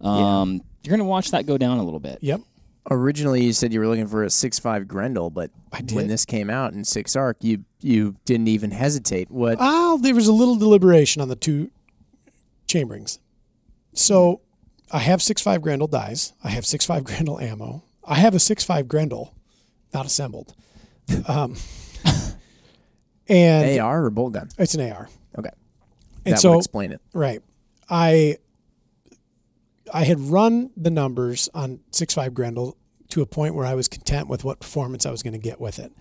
Um, 0.00 0.62
You're 0.82 0.90
going 0.96 0.98
to 1.00 1.04
watch 1.04 1.32
that 1.32 1.46
go 1.46 1.58
down 1.58 1.78
a 1.78 1.82
little 1.84 2.00
bit. 2.00 2.18
yep. 2.22 2.40
Originally, 2.92 3.44
you 3.44 3.52
said 3.52 3.72
you 3.72 3.78
were 3.78 3.86
looking 3.86 4.08
for 4.08 4.24
a 4.24 4.30
six 4.30 4.58
five 4.58 4.88
Grendel, 4.88 5.30
but 5.30 5.50
I 5.72 5.82
when 5.92 6.08
this 6.08 6.24
came 6.24 6.50
out 6.50 6.72
in 6.72 6.84
six 6.84 7.14
arc, 7.14 7.36
you 7.40 7.64
you 7.80 8.16
didn't 8.24 8.48
even 8.48 8.72
hesitate. 8.72 9.30
What? 9.30 9.58
Ah, 9.60 9.96
there 10.00 10.14
was 10.14 10.26
a 10.26 10.32
little 10.32 10.56
deliberation 10.56 11.22
on 11.22 11.28
the 11.28 11.36
two 11.36 11.70
chamberings. 12.66 13.20
So 13.92 14.40
I 14.90 14.98
have 14.98 15.22
six 15.22 15.40
five 15.40 15.62
Grendel 15.62 15.86
dies. 15.86 16.32
I 16.42 16.50
have 16.50 16.66
six 16.66 16.84
five 16.84 17.04
Grendel 17.10 17.38
ammo. 17.38 17.84
I 18.04 18.16
have 18.16 18.34
a 18.34 18.40
six 18.40 18.64
five 18.64 18.88
Grendel, 18.88 19.34
not 19.94 20.04
assembled. 20.04 20.54
Um, 21.28 21.56
and 23.28 23.80
AR 23.80 24.04
or 24.04 24.10
bolt 24.10 24.32
gun? 24.32 24.48
it's 24.58 24.74
an 24.74 24.90
AR. 24.90 25.08
Okay, 25.38 25.50
And 26.24 26.34
that 26.34 26.40
so 26.40 26.50
would 26.52 26.58
explain 26.58 26.90
it. 26.92 27.00
Right. 27.12 27.40
I 27.88 28.38
I 29.92 30.04
had 30.04 30.18
run 30.20 30.70
the 30.76 30.90
numbers 30.90 31.48
on 31.54 31.80
six 31.92 32.14
five 32.14 32.34
Grendel 32.34 32.76
to 33.10 33.22
a 33.22 33.26
point 33.26 33.54
where 33.54 33.66
I 33.66 33.74
was 33.74 33.88
content 33.88 34.28
with 34.28 34.44
what 34.44 34.60
performance 34.60 35.06
I 35.06 35.10
was 35.10 35.22
going 35.22 35.32
to 35.32 35.38
get 35.38 35.60
with 35.60 35.78
it. 35.78 35.92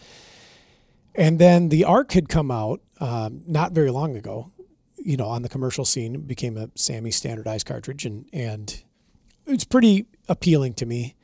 And 1.16 1.40
then 1.40 1.70
the 1.70 1.84
ARC 1.84 2.12
had 2.12 2.30
come 2.30 2.52
out 2.52 2.82
um, 3.00 3.42
not 3.48 3.72
very 3.72 3.92
long 3.92 4.16
ago, 4.16 4.52
you 4.98 5.18
know, 5.18 5.28
on 5.28 5.42
the 5.42 5.50
commercial 5.50 5.86
scene, 5.86 6.16
it 6.16 6.28
became 6.28 6.58
a 6.58 6.68
SAAMI 6.70 7.14
standardized 7.14 7.66
cartridge, 7.66 8.06
and 8.06 8.30
and 8.34 8.84
it's 9.46 9.64
pretty 9.64 10.06
appealing 10.28 10.74
to 10.76 10.86
me. 10.86 11.16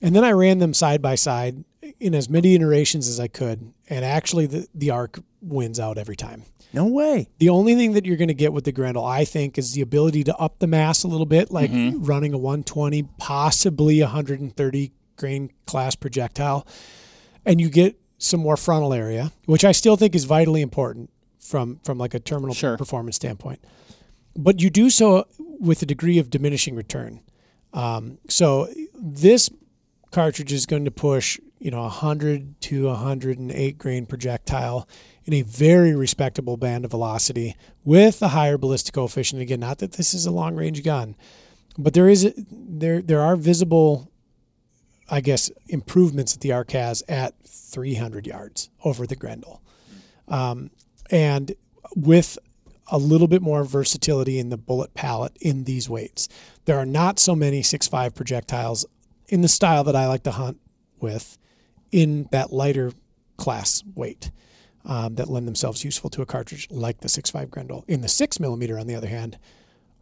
And 0.00 0.16
then 0.16 0.24
I 0.24 0.32
ran 0.32 0.58
them 0.58 0.74
side 0.74 1.02
by 1.02 1.14
side 1.14 1.64
in 2.00 2.14
as 2.14 2.28
many 2.28 2.54
iterations 2.54 3.08
as 3.08 3.20
I 3.20 3.28
could, 3.28 3.72
and 3.88 4.04
actually 4.04 4.46
the 4.46 4.68
the 4.74 4.90
arc 4.90 5.18
wins 5.40 5.78
out 5.80 5.98
every 5.98 6.16
time. 6.16 6.44
No 6.72 6.86
way. 6.86 7.28
The 7.38 7.50
only 7.50 7.74
thing 7.74 7.92
that 7.92 8.06
you're 8.06 8.16
going 8.16 8.28
to 8.28 8.34
get 8.34 8.52
with 8.52 8.64
the 8.64 8.72
Grendel, 8.72 9.04
I 9.04 9.26
think, 9.26 9.58
is 9.58 9.74
the 9.74 9.82
ability 9.82 10.24
to 10.24 10.36
up 10.36 10.58
the 10.58 10.66
mass 10.66 11.02
a 11.04 11.08
little 11.08 11.26
bit, 11.26 11.50
like 11.50 11.70
running 11.98 12.32
a 12.32 12.38
120, 12.38 13.02
possibly 13.18 14.00
130 14.00 14.92
grain 15.16 15.50
class 15.66 15.94
projectile, 15.94 16.66
and 17.44 17.60
you 17.60 17.70
get 17.70 17.96
some 18.18 18.40
more 18.40 18.56
frontal 18.56 18.92
area, 18.92 19.32
which 19.46 19.64
I 19.64 19.72
still 19.72 19.96
think 19.96 20.14
is 20.14 20.24
vitally 20.24 20.62
important 20.62 21.10
from 21.40 21.80
from 21.84 21.98
like 21.98 22.14
a 22.14 22.20
terminal 22.20 22.54
Sure. 22.54 22.76
performance 22.76 23.16
standpoint. 23.16 23.60
But 24.36 24.60
you 24.62 24.70
do 24.70 24.90
so 24.90 25.26
with 25.60 25.82
a 25.82 25.86
degree 25.86 26.18
of 26.18 26.30
diminishing 26.30 26.74
return. 26.74 27.20
Um, 27.72 28.18
so 28.28 28.68
this 28.94 29.50
cartridge 30.10 30.52
is 30.52 30.66
going 30.66 30.84
to 30.84 30.90
push, 30.90 31.38
you 31.58 31.70
know, 31.70 31.82
100 31.82 32.60
to 32.62 32.86
108 32.86 33.78
grain 33.78 34.06
projectile 34.06 34.86
in 35.24 35.32
a 35.32 35.42
very 35.42 35.94
respectable 35.94 36.56
band 36.56 36.84
of 36.84 36.90
velocity 36.90 37.56
with 37.84 38.20
a 38.22 38.28
higher 38.28 38.58
ballistic 38.58 38.94
coefficient. 38.94 39.40
Again, 39.42 39.60
not 39.60 39.78
that 39.78 39.92
this 39.92 40.12
is 40.14 40.26
a 40.26 40.30
long 40.30 40.54
range 40.54 40.82
gun, 40.84 41.16
but 41.78 41.94
there 41.94 42.08
is 42.08 42.24
a, 42.24 42.32
there 42.50 43.00
there 43.02 43.20
are 43.20 43.36
visible, 43.36 44.10
I 45.12 45.20
guess, 45.20 45.50
improvements 45.68 46.32
that 46.32 46.40
the 46.40 46.52
arc 46.52 46.70
has 46.70 47.02
at 47.06 47.34
300 47.44 48.26
yards 48.26 48.70
over 48.82 49.06
the 49.06 49.14
Grendel, 49.14 49.60
um, 50.26 50.70
and 51.10 51.52
with 51.94 52.38
a 52.90 52.96
little 52.96 53.28
bit 53.28 53.42
more 53.42 53.62
versatility 53.62 54.38
in 54.38 54.48
the 54.48 54.56
bullet 54.56 54.94
palette 54.94 55.36
in 55.40 55.64
these 55.64 55.88
weights. 55.88 56.28
There 56.64 56.78
are 56.78 56.86
not 56.86 57.18
so 57.18 57.34
many 57.34 57.60
6.5 57.60 58.14
projectiles 58.14 58.86
in 59.28 59.42
the 59.42 59.48
style 59.48 59.84
that 59.84 59.94
I 59.94 60.06
like 60.06 60.22
to 60.24 60.30
hunt 60.30 60.58
with 60.98 61.36
in 61.90 62.28
that 62.32 62.52
lighter 62.52 62.92
class 63.36 63.84
weight 63.94 64.30
um, 64.86 65.16
that 65.16 65.28
lend 65.28 65.46
themselves 65.46 65.84
useful 65.84 66.08
to 66.10 66.22
a 66.22 66.26
cartridge 66.26 66.68
like 66.70 67.00
the 67.00 67.08
6.5 67.08 67.50
Grendel. 67.50 67.84
In 67.86 68.00
the 68.00 68.08
6 68.08 68.40
millimeter, 68.40 68.78
on 68.78 68.86
the 68.86 68.94
other 68.94 69.08
hand, 69.08 69.38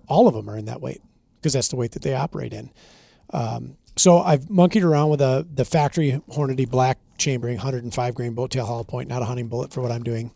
all 0.07 0.29
of 0.29 0.35
them 0.35 0.49
are 0.49 0.57
in 0.57 0.67
that 0.67 0.81
weight 0.81 1.03
because 1.37 1.53
that's 1.53 1.69
the 1.69 1.77
weight 1.77 1.93
that 1.93 2.03
they 2.03 2.15
operate 2.15 2.53
in. 2.53 2.71
Um, 3.33 3.77
so 4.01 4.19
I've 4.19 4.49
monkeyed 4.49 4.83
around 4.83 5.11
with 5.11 5.21
a, 5.21 5.47
the 5.53 5.65
factory 5.65 6.21
Hornady 6.31 6.69
black 6.69 6.99
chambering 7.19 7.57
105 7.57 8.15
grain 8.15 8.35
boat 8.35 8.51
tail 8.51 8.67
hollow 8.67 8.85
point, 8.85 9.09
not 9.09 9.23
a 9.23 9.27
hunting 9.27 9.49
bullet 9.49 9.73
for 9.73 9.81
what 9.81 9.93
I'm 9.93 10.03
doing 10.03 10.33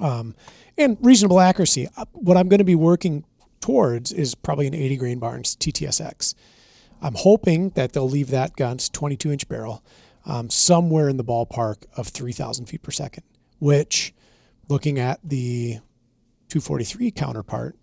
um, 0.00 0.34
and 0.78 0.96
reasonable 1.00 1.40
accuracy. 1.40 1.88
Uh, 1.96 2.04
What 2.12 2.36
I'm 2.36 2.48
going 2.48 2.58
to 2.58 2.64
be 2.64 2.74
working 2.74 3.24
towards 3.60 4.12
is 4.12 4.34
probably 4.34 4.66
an 4.66 4.74
80 4.74 4.96
grain 4.96 5.18
Barnes 5.18 5.56
TTSX. 5.56 6.34
I'm 7.00 7.14
hoping 7.14 7.70
that 7.70 7.92
they'll 7.92 8.08
leave 8.08 8.30
that 8.30 8.56
gun's 8.56 8.88
22 8.88 9.32
inch 9.32 9.48
barrel 9.48 9.82
um, 10.24 10.50
somewhere 10.50 11.08
in 11.08 11.16
the 11.16 11.24
ballpark 11.24 11.84
of 11.96 12.08
3,000 12.08 12.66
feet 12.66 12.82
per 12.82 12.92
second, 12.92 13.24
which, 13.58 14.14
looking 14.68 14.98
at 14.98 15.18
the 15.24 15.78
243 16.48 17.10
counterpart, 17.10 17.76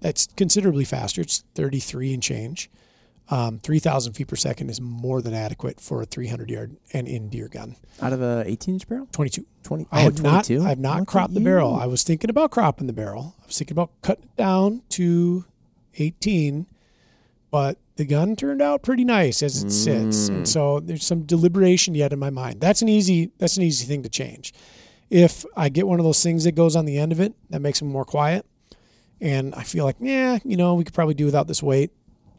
that's 0.00 0.26
considerably 0.36 0.84
faster. 0.84 1.20
It's 1.20 1.44
33 1.54 2.14
and 2.14 2.22
change. 2.22 2.70
Um, 3.32 3.60
3,000 3.60 4.12
feet 4.12 4.28
per 4.28 4.36
second 4.36 4.68
is 4.68 4.78
more 4.78 5.22
than 5.22 5.32
adequate 5.32 5.80
for 5.80 6.02
a 6.02 6.04
300 6.04 6.50
yard 6.50 6.76
and 6.92 7.08
in 7.08 7.30
deer 7.30 7.48
gun. 7.48 7.76
Out 8.02 8.12
of 8.12 8.20
a 8.20 8.44
18 8.46 8.74
inch 8.74 8.86
barrel? 8.86 9.08
22. 9.10 9.46
20. 9.62 9.86
I 9.90 10.00
oh, 10.00 10.04
have 10.04 10.22
not. 10.22 10.50
I 10.50 10.68
have 10.68 10.78
not 10.78 10.98
Look 10.98 11.08
cropped 11.08 11.32
the 11.32 11.40
barrel. 11.40 11.74
I 11.74 11.86
was 11.86 12.02
thinking 12.02 12.28
about 12.28 12.50
cropping 12.50 12.88
the 12.88 12.92
barrel. 12.92 13.34
I 13.42 13.46
was 13.46 13.56
thinking 13.56 13.74
about 13.74 13.90
cutting 14.02 14.24
it 14.24 14.36
down 14.36 14.82
to 14.90 15.46
18, 15.94 16.66
but 17.50 17.78
the 17.96 18.04
gun 18.04 18.36
turned 18.36 18.60
out 18.60 18.82
pretty 18.82 19.04
nice 19.04 19.42
as 19.42 19.64
it 19.64 19.70
sits, 19.70 20.28
Mm. 20.28 20.34
and 20.34 20.48
so 20.48 20.80
there's 20.80 21.04
some 21.04 21.22
deliberation 21.22 21.94
yet 21.94 22.12
in 22.12 22.18
my 22.18 22.30
mind. 22.30 22.60
That's 22.60 22.82
an 22.82 22.88
easy. 22.90 23.30
That's 23.38 23.56
an 23.56 23.62
easy 23.62 23.86
thing 23.86 24.02
to 24.02 24.10
change. 24.10 24.52
If 25.08 25.46
I 25.56 25.70
get 25.70 25.86
one 25.86 26.00
of 26.00 26.04
those 26.04 26.22
things 26.22 26.44
that 26.44 26.52
goes 26.52 26.76
on 26.76 26.84
the 26.84 26.98
end 26.98 27.12
of 27.12 27.20
it 27.20 27.32
that 27.48 27.60
makes 27.62 27.78
them 27.78 27.88
more 27.88 28.04
quiet, 28.04 28.44
and 29.22 29.54
I 29.54 29.62
feel 29.62 29.86
like, 29.86 29.96
yeah, 30.00 30.38
you 30.44 30.58
know, 30.58 30.74
we 30.74 30.84
could 30.84 30.94
probably 30.94 31.14
do 31.14 31.24
without 31.24 31.46
this 31.46 31.62
weight. 31.62 31.92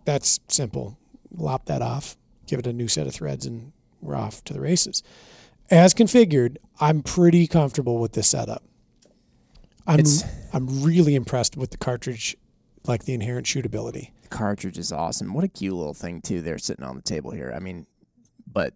That's 0.06 0.40
simple. 0.48 0.98
Lop 1.36 1.66
that 1.66 1.82
off, 1.82 2.18
give 2.48 2.60
it 2.60 2.68
a 2.68 2.74
new 2.74 2.88
set 2.88 3.08
of 3.08 3.14
threads, 3.16 3.46
and 3.46 3.72
we're 4.02 4.16
off 4.16 4.44
to 4.46 4.54
the 4.54 4.62
races 4.62 5.02
as 5.70 5.94
configured, 5.94 6.58
I'm 6.80 7.02
pretty 7.02 7.48
comfortable 7.48 7.98
with 7.98 8.14
this 8.14 8.28
setup. 8.28 8.64
I'm 9.88 10.00
It's- 10.00 10.24
I'm 10.54 10.84
really 10.84 11.16
impressed 11.16 11.58
with 11.58 11.72
the 11.72 11.78
cartridge, 11.78 12.38
like 12.86 13.06
the 13.06 13.14
inherent 13.14 13.48
shootability. 13.48 14.12
The 14.22 14.28
cartridge 14.30 14.78
is 14.78 14.92
awesome. 14.92 15.34
What 15.34 15.44
a 15.44 15.48
cute 15.48 15.74
little 15.74 15.94
thing 15.96 16.22
too. 16.22 16.42
They're 16.42 16.60
sitting 16.60 16.86
on 16.86 16.96
the 16.96 17.02
table 17.02 17.32
here. 17.32 17.52
I 17.56 17.60
mean, 17.60 17.88
but 18.46 18.76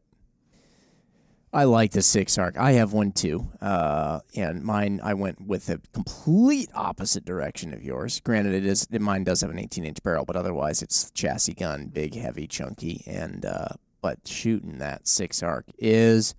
I 1.54 1.64
like 1.64 1.92
the 1.92 2.02
six 2.02 2.38
arc. 2.38 2.58
I 2.58 2.74
have 2.74 2.92
one 2.92 3.14
too, 3.14 3.48
uh, 3.62 4.20
and 4.36 4.64
mine. 4.64 5.00
I 5.02 5.14
went 5.14 5.40
with 5.42 5.70
a 5.70 5.80
complete 5.94 6.70
opposite 6.76 7.24
direction 7.24 7.74
of 7.74 7.84
yours. 7.84 8.20
Granted, 8.20 8.54
it 8.54 8.66
is 8.66 8.88
mine 8.92 9.24
does 9.24 9.42
have 9.42 9.50
an 9.50 9.60
18 9.60 9.86
inch 9.86 10.04
barrel, 10.04 10.26
but 10.26 10.36
otherwise 10.36 10.82
it's 10.82 11.10
chassis 11.12 11.54
gun, 11.54 11.88
big, 11.88 12.16
heavy, 12.16 12.48
chunky, 12.48 13.04
and 13.08 13.46
uh, 13.46 13.70
but 14.02 14.20
shooting 14.26 14.80
that 14.80 15.08
six 15.08 15.42
arc 15.42 15.66
is 15.80 16.36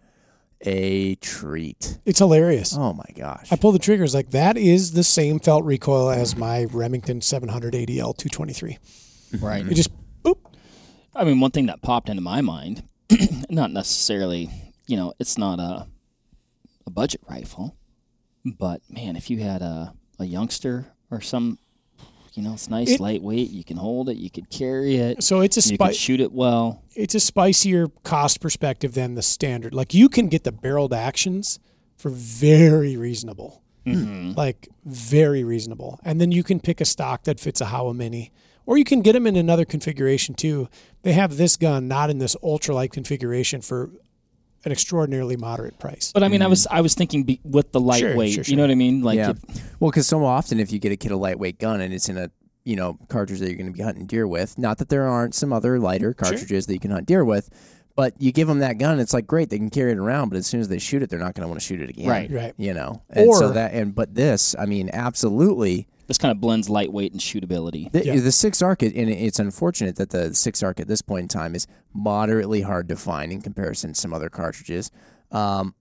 a 0.63 1.15
treat. 1.17 1.99
It's 2.05 2.19
hilarious. 2.19 2.77
Oh 2.77 2.93
my 2.93 3.09
gosh! 3.15 3.51
I 3.51 3.57
pull 3.57 3.73
the 3.73 3.79
triggers 3.79 4.15
like 4.15 4.31
that 4.31 4.57
is 4.59 4.93
the 4.93 5.05
same 5.05 5.39
felt 5.39 5.65
recoil 5.65 6.11
as 6.11 6.37
my 6.37 6.65
Remington 6.65 7.23
700 7.23 7.73
ADL 7.75 8.17
223. 8.17 8.79
Right. 9.41 9.67
It 9.67 9.75
just 9.75 9.91
boop. 10.23 10.39
I 11.15 11.25
mean, 11.25 11.41
one 11.41 11.51
thing 11.51 11.67
that 11.67 11.83
popped 11.83 12.09
into 12.09 12.23
my 12.23 12.41
mind, 12.41 12.83
not 13.51 13.71
necessarily, 13.73 14.51
you 14.89 14.97
know, 14.97 15.13
it's 15.21 15.39
not 15.39 15.61
a 15.61 15.87
a 16.87 16.91
budget 16.91 17.21
rifle, 17.29 17.77
but 18.45 18.81
man, 18.91 19.15
if 19.17 19.31
you 19.31 19.39
had 19.39 19.63
a 19.63 19.93
a 20.19 20.25
youngster 20.25 20.87
or 21.11 21.21
some, 21.21 21.59
you 22.35 22.43
know, 22.43 22.55
it's 22.55 22.69
nice, 22.69 22.91
It- 22.93 23.01
lightweight, 23.01 23.51
you 23.51 23.63
can 23.63 23.77
hold 23.77 24.09
it, 24.09 24.17
you 24.17 24.31
could 24.31 24.51
carry 24.51 24.97
it, 24.97 25.23
So 25.23 25.41
it's 25.41 25.57
a 25.57 25.61
you 25.69 25.77
spi- 25.77 25.87
could 25.89 25.97
shoot 25.97 26.21
it 26.21 26.33
well. 26.33 26.83
it's 26.97 27.15
a 27.15 27.21
spicier 27.21 27.89
cost 28.03 28.41
perspective 28.41 28.95
than 28.95 29.15
the 29.15 29.23
standard. 29.23 29.75
Like 29.75 29.95
you 29.95 30.09
can 30.09 30.29
get 30.29 30.43
the 30.45 30.51
barreled 30.53 30.93
actions 30.93 31.61
for 31.97 32.11
very 32.11 32.97
reasonable. 32.97 33.63
Mm-hmm. 33.87 34.33
Like 34.37 34.69
very 34.85 35.45
reasonable. 35.45 35.99
And 36.05 36.21
then 36.21 36.31
you 36.33 36.43
can 36.43 36.61
pick 36.61 36.81
a 36.81 36.85
stock 36.85 37.25
that 37.25 37.39
fits 37.41 37.61
a 37.61 37.67
Howa 37.67 37.95
Mini. 37.95 38.33
Or 38.67 38.77
you 38.77 38.85
can 38.85 39.01
get 39.01 39.15
them 39.15 39.27
in 39.27 39.35
another 39.37 39.65
configuration 39.65 40.35
too. 40.35 40.69
They 41.03 41.13
have 41.15 41.37
this 41.39 41.57
gun 41.57 41.89
not 41.89 42.11
in 42.11 42.19
this 42.19 42.37
ultralight 42.43 42.93
configuration 42.93 43.63
for 43.63 43.91
an 44.65 44.73
extraordinarily 44.73 45.37
moderate 45.37 45.79
price. 45.79 46.13
But 46.13 46.23
I 46.23 46.29
mean, 46.29 46.43
I 46.43 46.47
mm. 46.47 46.51
was 46.51 46.67
I 46.67 46.81
was 46.81 46.95
thinking 46.95 47.25
be, 47.25 47.41
with 47.45 47.73
the 47.73 47.81
lightweight. 47.81 48.35
sure, 48.35 48.45
You 48.45 48.57
know 48.57 48.63
what 48.63 48.71
I 48.71 48.77
mean? 48.77 49.03
Like, 49.03 49.17
yeah. 49.17 49.31
if- 49.31 49.81
well, 49.81 49.91
because 49.91 50.07
so 50.07 50.25
often 50.25 50.61
if 50.61 50.73
you 50.73 50.79
get 50.79 50.93
a 50.93 50.97
kid 50.97 51.13
a 51.13 51.17
lightweight 51.17 51.59
gun 51.59 51.81
and 51.81 51.95
it's 51.95 52.09
in 52.09 52.19
a 52.19 52.31
you 52.65 52.77
know 52.77 52.99
cartridge 53.09 53.41
that 53.41 53.49
you're 53.49 53.57
going 53.57 53.73
to 53.73 53.77
be 53.77 53.83
hunting 53.83 54.07
deer 54.07 54.27
with, 54.27 54.59
not 54.59 54.79
that 54.79 54.89
there 54.89 55.07
aren't 55.07 55.35
some 55.35 55.53
other 55.53 55.79
lighter 55.79 56.13
cartridges 56.15 56.67
that 56.67 56.75
you 56.75 56.81
can 56.81 56.91
hunt 56.91 57.07
deer 57.07 57.25
with, 57.25 57.51
but 57.99 58.15
you 58.21 58.31
give 58.31 58.47
them 58.47 58.61
that 58.61 58.79
gun, 58.79 59.01
it's 59.01 59.13
like 59.13 59.27
great, 59.27 59.51
they 59.51 59.59
can 59.59 59.71
carry 59.71 59.93
it 59.93 59.99
around, 59.99 60.29
but 60.29 60.39
as 60.39 60.47
soon 60.47 60.61
as 60.61 60.69
they 60.69 60.79
shoot 60.79 61.03
it, 61.03 61.11
they're 61.11 61.19
not 61.19 61.35
going 61.35 61.43
to 61.43 61.49
want 61.49 61.61
to 61.61 61.67
shoot 61.67 61.81
it 61.81 61.91
again. 61.91 62.09
Right. 62.09 62.31
Right. 62.31 62.55
You 62.57 62.75
know, 62.75 63.03
and 63.11 63.35
so 63.35 63.47
Or- 63.49 63.53
that 63.55 63.73
and 63.73 63.95
but 63.95 64.15
this, 64.15 64.55
I 64.59 64.67
mean, 64.67 64.91
absolutely. 64.93 65.89
This 66.09 66.19
kind 66.19 66.33
of 66.33 66.41
blends 66.41 66.69
lightweight 66.69 67.13
and 67.13 67.21
shootability. 67.21 67.93
The, 67.93 68.05
Yeah. 68.05 68.17
the 68.17 68.33
six 68.33 68.61
arc, 68.63 68.83
and 68.83 68.93
it's 68.97 69.39
unfortunate 69.39 69.97
that 69.97 70.11
the 70.11 70.35
six 70.35 70.63
arc 70.63 70.81
at 70.81 70.89
this 70.89 71.01
point 71.03 71.23
in 71.23 71.29
time 71.29 71.55
is 71.55 71.67
moderately 71.95 72.63
hard 72.63 72.89
to 72.89 72.97
find 72.97 73.31
in 73.31 73.41
comparison 73.41 73.93
to 73.93 74.01
some 74.01 74.13
other 74.13 74.29
cartridges. 74.29 74.91
Um, 75.31 75.75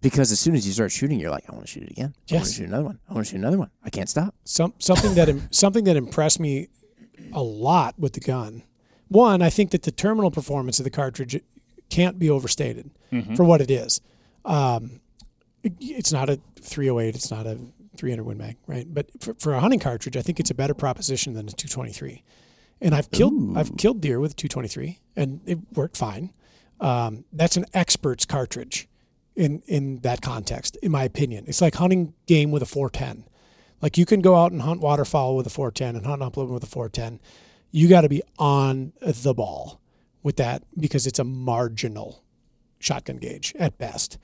because 0.00 0.32
as 0.32 0.40
soon 0.40 0.54
as 0.54 0.66
you 0.66 0.72
start 0.72 0.90
shooting, 0.90 1.20
you're 1.20 1.30
like, 1.30 1.44
I 1.48 1.52
want 1.52 1.66
to 1.66 1.70
shoot 1.70 1.82
it 1.82 1.90
again. 1.90 2.14
I 2.30 2.34
want 2.34 2.44
Yes. 2.46 2.48
to 2.48 2.54
shoot 2.54 2.68
another 2.68 2.84
one. 2.84 2.98
I 3.08 3.12
want 3.14 3.26
to 3.26 3.30
shoot 3.30 3.36
another 3.38 3.58
one. 3.58 3.70
I 3.84 3.90
can't 3.90 4.08
stop. 4.08 4.34
Some 4.44 4.72
something 4.78 5.14
that 5.14 5.28
im- 5.28 5.48
something 5.50 5.84
that 5.84 5.96
impressed 5.96 6.40
me 6.40 6.68
a 7.32 7.42
lot 7.42 7.98
with 7.98 8.14
the 8.14 8.20
gun. 8.20 8.62
One, 9.08 9.42
I 9.42 9.50
think 9.50 9.70
that 9.72 9.82
the 9.82 9.92
terminal 9.92 10.30
performance 10.30 10.80
of 10.80 10.84
the 10.84 10.90
cartridge 10.90 11.38
can't 11.90 12.18
be 12.18 12.30
overstated 12.30 12.90
for 13.36 13.44
what 13.44 13.60
it 13.60 13.70
is. 13.70 14.00
Um, 14.46 15.00
it- 15.62 15.74
it's 15.78 16.12
not 16.12 16.30
a 16.30 16.40
308. 16.60 17.14
It's 17.14 17.30
not 17.30 17.46
a 17.46 17.58
300 17.96 18.24
Win 18.24 18.38
Mag, 18.38 18.56
right? 18.66 18.86
But 18.92 19.10
for, 19.20 19.34
for 19.34 19.54
a 19.54 19.60
hunting 19.60 19.80
cartridge, 19.80 20.16
I 20.16 20.22
think 20.22 20.40
it's 20.40 20.50
a 20.50 20.54
better 20.54 20.74
proposition 20.74 21.34
than 21.34 21.48
a 21.48 21.52
223. 21.52 22.22
And 22.80 22.94
I've 22.94 23.10
killed 23.10 23.56
I've 23.56 23.76
killed 23.76 24.00
deer 24.00 24.18
with 24.18 24.32
a 24.32 24.34
223, 24.34 24.98
and 25.14 25.40
it 25.46 25.58
worked 25.74 25.96
fine. 25.96 26.32
Um, 26.80 27.24
that's 27.32 27.56
an 27.56 27.66
expert's 27.72 28.24
cartridge 28.24 28.88
in 29.36 29.62
in 29.66 30.00
that 30.00 30.20
context, 30.20 30.76
in 30.82 30.90
my 30.90 31.04
opinion. 31.04 31.44
It's 31.46 31.60
like 31.60 31.76
hunting 31.76 32.14
game 32.26 32.50
with 32.50 32.62
a 32.62 32.66
410. 32.66 33.24
Like 33.80 33.98
you 33.98 34.04
can 34.04 34.20
go 34.20 34.36
out 34.36 34.52
and 34.52 34.62
hunt 34.62 34.80
waterfowl 34.80 35.36
with 35.36 35.46
a 35.46 35.50
410 35.50 35.96
and 35.96 36.06
hunt 36.06 36.22
upland 36.22 36.50
with 36.50 36.62
a 36.64 36.66
410. 36.66 37.20
You 37.70 37.88
got 37.88 38.02
to 38.02 38.08
be 38.08 38.22
on 38.38 38.92
the 39.00 39.34
ball 39.34 39.80
with 40.22 40.36
that 40.36 40.62
because 40.78 41.06
it's 41.06 41.18
a 41.18 41.24
marginal 41.24 42.22
shotgun 42.78 43.16
gauge 43.16 43.54
at 43.58 43.78
best. 43.78 44.18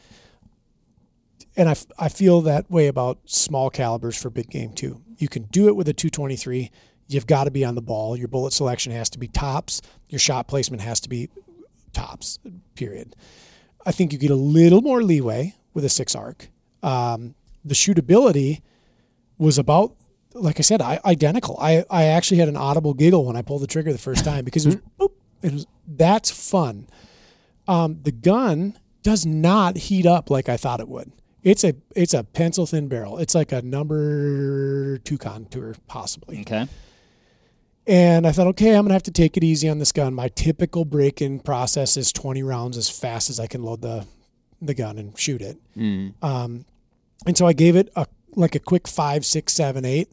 And 1.56 1.68
I, 1.68 1.72
f- 1.72 1.86
I 1.98 2.08
feel 2.08 2.40
that 2.42 2.70
way 2.70 2.86
about 2.86 3.18
small 3.24 3.70
calibers 3.70 4.20
for 4.20 4.30
big 4.30 4.50
game 4.50 4.72
too. 4.72 5.02
You 5.18 5.28
can 5.28 5.44
do 5.44 5.68
it 5.68 5.76
with 5.76 5.88
a 5.88 5.92
223. 5.92 6.70
You've 7.08 7.26
got 7.26 7.44
to 7.44 7.50
be 7.50 7.64
on 7.64 7.74
the 7.74 7.82
ball. 7.82 8.16
Your 8.16 8.28
bullet 8.28 8.52
selection 8.52 8.92
has 8.92 9.10
to 9.10 9.18
be 9.18 9.28
tops. 9.28 9.80
Your 10.08 10.18
shot 10.18 10.46
placement 10.46 10.82
has 10.82 11.00
to 11.00 11.08
be 11.08 11.28
tops. 11.92 12.38
Period. 12.74 13.16
I 13.84 13.92
think 13.92 14.12
you 14.12 14.18
get 14.18 14.30
a 14.30 14.36
little 14.36 14.82
more 14.82 15.02
leeway 15.02 15.54
with 15.74 15.84
a 15.84 15.88
six 15.88 16.14
arc. 16.14 16.48
Um, 16.82 17.34
the 17.64 17.74
shootability 17.74 18.60
was 19.38 19.58
about, 19.58 19.94
like 20.34 20.58
I 20.58 20.62
said, 20.62 20.82
I, 20.82 21.00
identical. 21.04 21.58
I, 21.60 21.84
I 21.90 22.04
actually 22.04 22.38
had 22.38 22.48
an 22.48 22.56
audible 22.56 22.94
giggle 22.94 23.24
when 23.24 23.36
I 23.36 23.42
pulled 23.42 23.62
the 23.62 23.66
trigger 23.66 23.92
the 23.92 23.98
first 23.98 24.24
time 24.24 24.44
because 24.44 24.66
it 24.66 24.68
was, 24.98 25.08
boop, 25.08 25.12
it 25.42 25.52
was 25.52 25.66
that's 25.86 26.30
fun. 26.30 26.86
Um, 27.66 28.00
the 28.02 28.12
gun 28.12 28.78
does 29.02 29.24
not 29.24 29.76
heat 29.76 30.06
up 30.06 30.30
like 30.30 30.48
I 30.48 30.56
thought 30.56 30.80
it 30.80 30.88
would. 30.88 31.12
It's 31.42 31.64
a 31.64 31.74
it's 31.94 32.14
a 32.14 32.24
pencil 32.24 32.66
thin 32.66 32.88
barrel. 32.88 33.18
It's 33.18 33.34
like 33.34 33.52
a 33.52 33.62
number 33.62 34.98
two 34.98 35.18
contour 35.18 35.74
possibly. 35.86 36.40
Okay. 36.40 36.66
And 37.86 38.26
I 38.26 38.32
thought, 38.32 38.48
okay, 38.48 38.74
I'm 38.74 38.84
gonna 38.84 38.94
have 38.94 39.02
to 39.04 39.10
take 39.10 39.36
it 39.36 39.44
easy 39.44 39.68
on 39.68 39.78
this 39.78 39.92
gun. 39.92 40.12
My 40.12 40.28
typical 40.28 40.84
break-in 40.84 41.40
process 41.40 41.96
is 41.96 42.12
20 42.12 42.42
rounds 42.42 42.76
as 42.76 42.90
fast 42.90 43.30
as 43.30 43.40
I 43.40 43.46
can 43.46 43.62
load 43.62 43.82
the 43.82 44.06
the 44.60 44.74
gun 44.74 44.98
and 44.98 45.18
shoot 45.18 45.40
it. 45.40 45.56
Mm. 45.76 46.14
Um, 46.22 46.64
and 47.26 47.36
so 47.36 47.46
I 47.46 47.52
gave 47.52 47.76
it 47.76 47.90
a 47.96 48.06
like 48.34 48.54
a 48.54 48.60
quick 48.60 48.86
five, 48.86 49.24
six, 49.24 49.52
seven, 49.52 49.84
eight, 49.84 50.10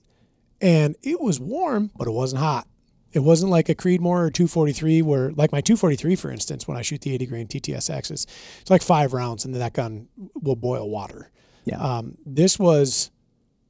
and 0.61 0.95
it 1.03 1.19
was 1.19 1.39
warm, 1.39 1.91
but 1.95 2.07
it 2.07 2.11
wasn't 2.11 2.41
hot. 2.41 2.67
It 3.15 3.23
wasn't 3.23 3.49
like 3.49 3.69
a 3.69 3.75
Creedmoor 3.75 4.27
or 4.27 4.29
243 4.29 5.01
where, 5.01 5.31
like 5.31 5.51
my 5.51 5.61
243, 5.61 6.15
for 6.17 6.29
instance, 6.31 6.67
when 6.67 6.75
I 6.75 6.81
shoot 6.81 6.99
the 7.01 7.13
80 7.13 7.25
grain 7.27 7.47
TTSXs, 7.47 8.27
it's 8.61 8.69
like 8.69 8.81
five 8.81 9.13
rounds 9.13 9.45
and 9.45 9.53
then 9.53 9.61
that 9.61 9.73
gun 9.73 10.09
will 10.43 10.57
boil 10.57 10.89
water. 10.89 11.31
Yeah. 11.63 11.77
Um, 11.77 12.17
this 12.25 12.59
was 12.59 13.11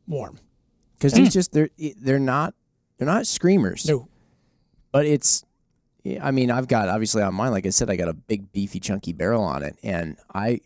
warm. 0.07 0.39
because 0.97 1.13
these 1.13 1.31
just 1.31 1.53
they're 1.53 1.69
they're 1.97 2.19
not 2.19 2.53
they're 2.97 3.07
not 3.07 3.27
screamers. 3.27 3.87
No, 3.87 4.07
but 4.91 5.05
it's 5.05 5.43
i 6.21 6.31
mean 6.31 6.51
i've 6.51 6.67
got 6.67 6.87
obviously 6.87 7.21
on 7.21 7.33
mine 7.33 7.51
like 7.51 7.65
i 7.65 7.69
said 7.69 7.89
i 7.89 7.95
got 7.95 8.07
a 8.07 8.13
big 8.13 8.51
beefy 8.53 8.79
chunky 8.79 9.11
barrel 9.11 9.43
on 9.43 9.63
it 9.63 9.75
and 9.83 10.15
i 10.33 10.61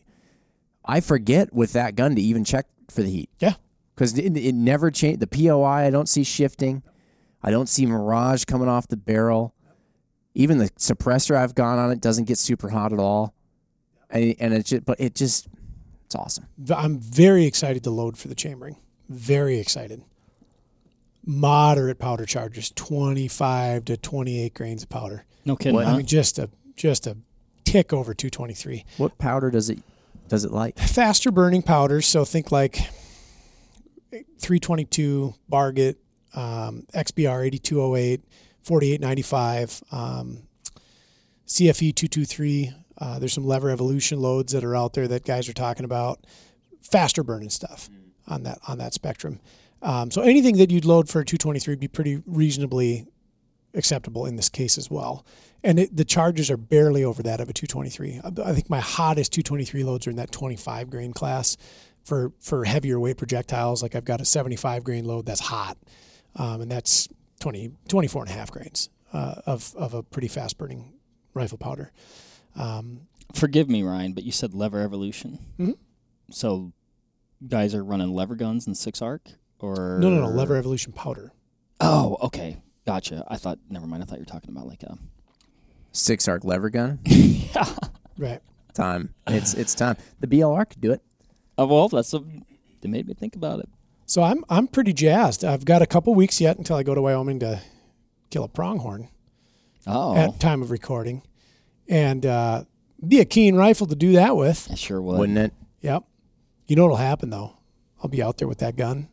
i 0.85 0.99
forget 0.99 1.51
with 1.53 1.73
that 1.73 1.95
gun 1.95 2.13
to 2.13 2.21
even 2.21 2.43
check 2.43 2.67
for 2.91 3.01
the 3.01 3.09
heat 3.09 3.29
yeah, 3.39 3.53
because 3.95 4.17
it, 4.19 4.37
it 4.37 4.53
never 4.53 4.91
changed 4.91 5.19
the 5.19 5.27
poi 5.27 5.63
i 5.63 5.89
don't 5.89 6.09
see 6.09 6.23
shifting 6.23 6.83
i 7.43 7.51
don't 7.51 7.69
see 7.69 7.85
mirage 7.85 8.45
coming 8.45 8.67
off 8.67 8.87
the 8.87 8.97
barrel 8.97 9.53
even 10.33 10.57
the 10.57 10.69
suppressor 10.71 11.35
i've 11.35 11.55
gone 11.55 11.79
on 11.79 11.91
it 11.91 11.99
doesn't 12.01 12.25
get 12.25 12.37
super 12.37 12.69
hot 12.69 12.91
at 12.93 12.99
all 12.99 13.33
and, 14.09 14.35
and 14.39 14.53
it's 14.53 14.69
just 14.69 14.85
but 14.85 14.99
it 14.99 15.15
just 15.15 15.47
it's 16.05 16.15
awesome 16.15 16.47
I'm 16.75 16.97
very 16.99 17.45
excited 17.45 17.83
to 17.83 17.91
load 17.91 18.17
for 18.17 18.29
the 18.29 18.35
chambering. 18.35 18.77
Very 19.09 19.59
excited. 19.59 20.01
Moderate 21.25 21.99
powder 21.99 22.25
charges, 22.25 22.71
25 22.71 23.85
to 23.85 23.97
28 23.97 24.53
grains 24.55 24.81
of 24.83 24.89
powder. 24.89 25.25
No 25.45 25.55
kidding. 25.55 25.75
What- 25.75 25.85
huh? 25.85 25.93
I 25.93 25.97
mean, 25.97 26.05
just 26.07 26.39
a 26.39 26.49
just 26.75 27.05
a 27.05 27.17
tick 27.63 27.93
over 27.93 28.15
223. 28.15 28.85
what 28.97 29.17
powder 29.19 29.51
does 29.51 29.69
it 29.69 29.77
does 30.29 30.45
it 30.45 30.51
like 30.51 30.79
faster 30.79 31.29
burning 31.29 31.61
powders. 31.61 32.07
So 32.07 32.25
think 32.25 32.51
like 32.51 32.79
322 34.11 35.35
Varget, 35.51 35.95
um, 36.35 36.85
XBR 36.93 37.45
8208, 37.47 38.21
4895, 38.63 39.83
um, 39.91 40.43
CFE 41.47 41.95
223. 41.95 42.73
Uh, 42.97 43.19
there's 43.19 43.33
some 43.33 43.45
lever 43.45 43.69
evolution 43.69 44.19
loads 44.19 44.51
that 44.53 44.63
are 44.63 44.75
out 44.75 44.93
there 44.93 45.07
that 45.07 45.25
guys 45.25 45.47
are 45.47 45.53
talking 45.53 45.85
about. 45.85 46.25
Faster 46.81 47.23
burning 47.23 47.49
stuff 47.49 47.89
on 48.27 48.43
that 48.43 48.59
on 48.67 48.77
that 48.77 48.93
spectrum. 48.93 49.39
Um, 49.81 50.11
so 50.11 50.21
anything 50.21 50.57
that 50.57 50.71
you'd 50.71 50.85
load 50.85 51.07
for 51.07 51.21
a 51.21 51.25
223 51.25 51.71
would 51.73 51.79
be 51.79 51.87
pretty 51.87 52.21
reasonably 52.25 53.07
acceptable 53.73 54.25
in 54.25 54.35
this 54.35 54.49
case 54.49 54.77
as 54.77 54.89
well. 54.89 55.25
And 55.63 55.79
it, 55.79 55.95
the 55.95 56.05
charges 56.05 56.49
are 56.49 56.57
barely 56.57 57.03
over 57.03 57.21
that 57.23 57.39
of 57.39 57.49
a 57.49 57.53
223. 57.53 58.21
I 58.23 58.49
I 58.49 58.53
think 58.53 58.69
my 58.69 58.79
hottest 58.79 59.33
223 59.33 59.83
loads 59.83 60.07
are 60.07 60.09
in 60.09 60.15
that 60.17 60.31
25 60.31 60.89
grain 60.89 61.13
class 61.13 61.57
for 62.03 62.33
for 62.39 62.65
heavier 62.65 62.99
weight 62.99 63.17
projectiles. 63.17 63.81
Like 63.81 63.95
I've 63.95 64.05
got 64.05 64.21
a 64.21 64.25
75 64.25 64.83
grain 64.83 65.05
load 65.05 65.25
that's 65.25 65.41
hot, 65.41 65.77
um, 66.35 66.61
and 66.61 66.71
that's 66.71 67.07
20 67.39 67.71
24 67.87 68.23
and 68.23 68.31
a 68.31 68.33
half 68.33 68.51
grains 68.51 68.89
uh, 69.13 69.35
of 69.45 69.73
of 69.75 69.93
a 69.93 70.03
pretty 70.03 70.27
fast 70.27 70.57
burning 70.57 70.93
rifle 71.33 71.57
powder. 71.57 71.91
Um, 72.55 73.01
Forgive 73.33 73.69
me, 73.69 73.83
Ryan, 73.83 74.13
but 74.13 74.23
you 74.23 74.31
said 74.31 74.53
lever 74.55 74.81
evolution. 74.81 75.39
Mhm. 75.59 75.75
So, 76.31 76.73
guys 77.47 77.75
are 77.75 77.83
running 77.83 78.13
lever 78.13 78.35
guns 78.35 78.65
in 78.67 78.73
six 78.75 79.01
arc, 79.01 79.29
or 79.59 79.99
no, 80.01 80.09
no, 80.09 80.21
no, 80.21 80.29
lever 80.29 80.55
evolution 80.55 80.93
powder. 80.93 81.31
Oh, 81.79 82.17
okay, 82.23 82.57
gotcha. 82.87 83.23
I 83.27 83.37
thought. 83.37 83.59
Never 83.69 83.85
mind. 83.87 84.01
I 84.03 84.05
thought 84.07 84.17
you 84.17 84.23
were 84.23 84.25
talking 84.25 84.49
about 84.49 84.67
like 84.67 84.83
a. 84.83 84.97
six 85.91 86.27
arc 86.27 86.43
lever 86.43 86.69
gun 86.69 86.99
yeah. 87.05 87.65
Right. 88.17 88.41
time 88.75 89.13
it's 89.27 89.53
it's 89.55 89.73
time 89.73 89.97
the 90.19 90.27
blr 90.27 90.69
could 90.69 90.81
do 90.81 90.91
it 90.91 91.01
Oh, 91.57 91.65
well, 91.65 91.89
that's 91.89 92.13
a. 92.13 92.23
They 92.81 92.87
made 92.87 93.05
me 93.05 93.13
think 93.13 93.35
about 93.35 93.59
it. 93.59 93.67
So 94.09 94.23
I'm 94.23 94.43
I'm 94.49 94.65
pretty 94.65 94.91
jazzed. 94.91 95.45
I've 95.45 95.65
got 95.65 95.83
a 95.83 95.85
couple 95.85 96.15
weeks 96.15 96.41
yet 96.41 96.57
until 96.57 96.75
I 96.75 96.81
go 96.81 96.95
to 96.95 97.01
Wyoming 97.01 97.41
to 97.41 97.61
kill 98.31 98.43
a 98.43 98.47
pronghorn. 98.47 99.07
Oh, 99.85 100.15
at 100.15 100.39
time 100.39 100.63
of 100.63 100.71
recording, 100.71 101.21
and 101.87 102.25
uh, 102.25 102.63
be 103.07 103.19
a 103.19 103.25
keen 103.25 103.55
rifle 103.55 103.85
to 103.85 103.95
do 103.95 104.13
that 104.13 104.35
with. 104.35 104.67
I 104.71 104.73
sure 104.73 104.99
would. 104.99 105.19
wouldn't 105.19 105.37
it 105.37 105.53
Yep. 105.81 106.05
You 106.65 106.75
know 106.75 106.85
what'll 106.85 106.97
happen 106.97 107.29
though? 107.29 107.55
I'll 108.01 108.09
be 108.09 108.23
out 108.23 108.39
there 108.39 108.47
with 108.47 108.57
that 108.59 108.75
gun. 108.75 109.09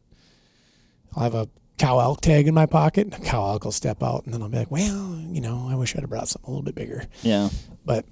I'll 1.15 1.25
have 1.25 1.35
a 1.35 1.51
cow 1.77 1.99
elk 2.01 2.23
tag 2.23 2.49
in 2.49 2.55
my 2.55 2.65
pocket. 2.65 3.05
And 3.05 3.15
a 3.15 3.19
cow 3.19 3.51
elk 3.51 3.67
will 3.67 3.73
step 3.73 4.03
out, 4.03 4.25
and 4.25 4.33
then 4.33 4.41
I'll 4.41 4.49
be 4.49 4.57
like, 4.57 4.71
"Well, 4.71 5.23
you 5.31 5.43
know, 5.43 5.69
I 5.71 5.75
wish 5.75 5.95
I'd 5.95 6.01
have 6.01 6.11
brought 6.11 6.29
something 6.29 6.49
a 6.49 6.51
little 6.51 6.65
bit 6.65 6.75
bigger." 6.75 7.05
Yeah. 7.21 7.51
But 7.85 8.07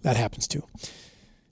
that 0.00 0.16
happens 0.16 0.48
too. 0.48 0.66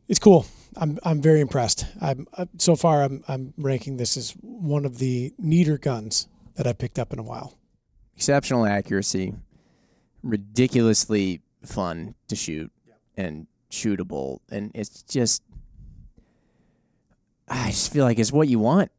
It's 0.09 0.19
cool. 0.19 0.47
I'm 0.77 0.99
I'm 1.05 1.21
very 1.21 1.41
impressed. 1.41 1.87
I'm 2.01 2.27
uh, 2.37 2.47
so 2.59 2.77
far 2.77 3.03
I'm 3.03 3.23
I'm 3.29 3.53
ranking 3.59 3.97
this 3.99 4.17
as 4.17 4.31
one 4.41 4.85
of 4.85 4.99
the 4.99 5.33
neater 5.39 5.79
guns 5.79 6.29
that 6.57 6.67
I 6.67 6.73
picked 6.73 6.99
up 6.99 7.13
in 7.13 7.19
a 7.19 7.23
while. 7.23 7.59
exceptional 8.17 8.65
accuracy, 8.67 9.35
ridiculously 10.23 11.41
fun 11.65 12.15
to 12.29 12.37
shoot 12.37 12.71
and 13.17 13.47
shootable, 13.71 14.41
and 14.51 14.71
it's 14.75 15.03
just 15.03 15.43
I 17.49 17.71
just 17.71 17.93
feel 17.93 18.05
like 18.05 18.19
it's 18.19 18.33
what 18.33 18.49
you 18.49 18.59
want. 18.59 18.91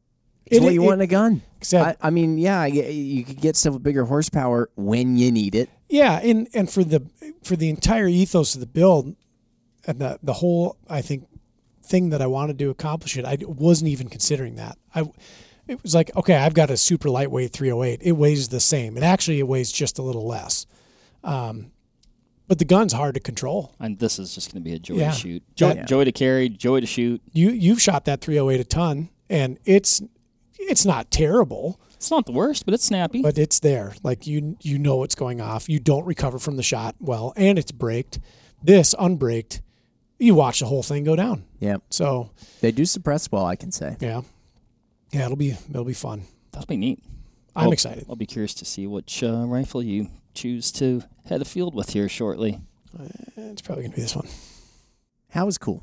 It's 0.46 0.58
It- 0.58 0.62
what 0.62 0.74
you 0.74 0.82
it- 0.82 0.86
want 0.86 0.94
in 1.00 1.00
a 1.02 1.06
gun. 1.06 1.42
Except 1.58 1.98
I, 2.04 2.08
I 2.08 2.10
mean, 2.10 2.36
yeah, 2.36 2.66
you 2.66 3.24
could 3.24 3.40
get 3.40 3.56
stuff 3.56 3.72
with 3.74 3.82
bigger 3.82 4.04
horsepower 4.04 4.68
when 4.76 5.16
you 5.16 5.32
need 5.32 5.54
it. 5.54 5.70
Yeah, 5.88 6.18
and 6.22 6.46
and 6.52 6.70
for 6.70 6.84
the 6.84 7.02
for 7.42 7.56
the 7.56 7.70
entire 7.70 8.06
ethos 8.06 8.54
of 8.54 8.60
the 8.60 8.66
build 8.66 9.16
and 9.86 9.98
the 9.98 10.18
the 10.22 10.34
whole 10.34 10.76
I 10.88 11.00
think 11.00 11.26
thing 11.84 12.10
that 12.10 12.20
I 12.22 12.26
wanted 12.26 12.58
to 12.60 12.70
accomplish 12.70 13.16
it, 13.16 13.24
I 13.24 13.36
wasn't 13.46 13.90
even 13.90 14.08
considering 14.08 14.56
that. 14.56 14.78
I 14.94 15.04
it 15.66 15.82
was 15.82 15.94
like, 15.94 16.14
okay, 16.14 16.34
I've 16.36 16.52
got 16.54 16.68
a 16.70 16.76
super 16.76 17.08
lightweight 17.08 17.52
308. 17.52 18.00
It 18.02 18.12
weighs 18.12 18.48
the 18.50 18.60
same. 18.60 18.96
And 18.96 19.04
actually 19.04 19.38
it 19.38 19.48
weighs 19.48 19.72
just 19.72 19.98
a 19.98 20.02
little 20.02 20.26
less. 20.26 20.66
Um, 21.22 21.70
but 22.46 22.58
the 22.58 22.66
gun's 22.66 22.92
hard 22.92 23.14
to 23.14 23.20
control. 23.20 23.74
And 23.80 23.98
this 23.98 24.18
is 24.18 24.34
just 24.34 24.52
going 24.52 24.62
to 24.62 24.68
be 24.70 24.76
a 24.76 24.78
joy 24.78 24.96
Yeah. 24.96 25.10
to 25.12 25.16
shoot, 25.16 25.42
joy, 25.56 25.72
That- 25.74 25.88
joy 25.88 26.04
to 26.04 26.12
carry, 26.12 26.50
joy 26.50 26.80
to 26.80 26.86
shoot. 26.86 27.22
You 27.32 27.50
you've 27.50 27.80
shot 27.80 28.04
that 28.04 28.20
308 28.20 28.60
a 28.60 28.64
ton 28.64 29.08
and 29.30 29.58
it's 29.64 30.02
it's 30.58 30.84
not 30.84 31.10
terrible, 31.10 31.80
It's 31.96 32.10
not 32.10 32.26
the 32.26 32.32
worst, 32.32 32.64
but 32.66 32.74
it's 32.74 32.84
snappy. 32.84 33.22
but 33.22 33.38
it's 33.38 33.60
there. 33.60 33.94
Like 34.02 34.26
you 34.26 34.56
you 34.60 34.78
know 34.78 35.02
it's 35.02 35.14
going 35.14 35.40
off. 35.40 35.68
You 35.70 35.78
don't 35.80 36.04
recover 36.04 36.38
from 36.38 36.56
the 36.56 36.62
shot 36.62 36.94
well 37.00 37.32
and 37.36 37.58
it's 37.58 37.72
braked. 37.72 38.18
This 38.62 38.94
unbraked, 38.98 39.62
you 40.24 40.34
watch 40.34 40.60
the 40.60 40.66
whole 40.66 40.82
thing 40.82 41.04
go 41.04 41.16
down. 41.16 41.44
Yeah, 41.60 41.76
So 41.90 42.30
they 42.60 42.72
do 42.72 42.84
suppress 42.84 43.30
well. 43.30 43.44
I 43.46 43.56
can 43.56 43.70
say. 43.72 43.96
yeah, 44.00 44.22
yeah, 45.12 45.24
it'll 45.26 45.36
be 45.36 45.56
it'll 45.70 45.84
be 45.84 45.92
fun. 45.94 46.22
That'll 46.52 46.66
be 46.66 46.76
neat. 46.76 47.02
I'm 47.56 47.64
Well, 47.66 47.72
excited. 47.72 48.04
I'll 48.08 48.16
be 48.16 48.26
curious 48.26 48.54
to 48.54 48.64
see 48.64 48.86
which 48.86 49.22
uh, 49.22 49.44
rifle 49.46 49.82
you 49.82 50.08
choose 50.34 50.72
to 50.72 51.02
head 51.26 51.40
a 51.40 51.44
field 51.44 51.74
with 51.74 51.90
here 51.90 52.08
shortly. 52.08 52.60
It's 53.36 53.62
probably 53.62 53.84
gonna 53.84 53.94
be 53.96 54.02
this 54.02 54.16
one. 54.16 54.28
How 55.30 55.46
is 55.48 55.58
cool. 55.58 55.82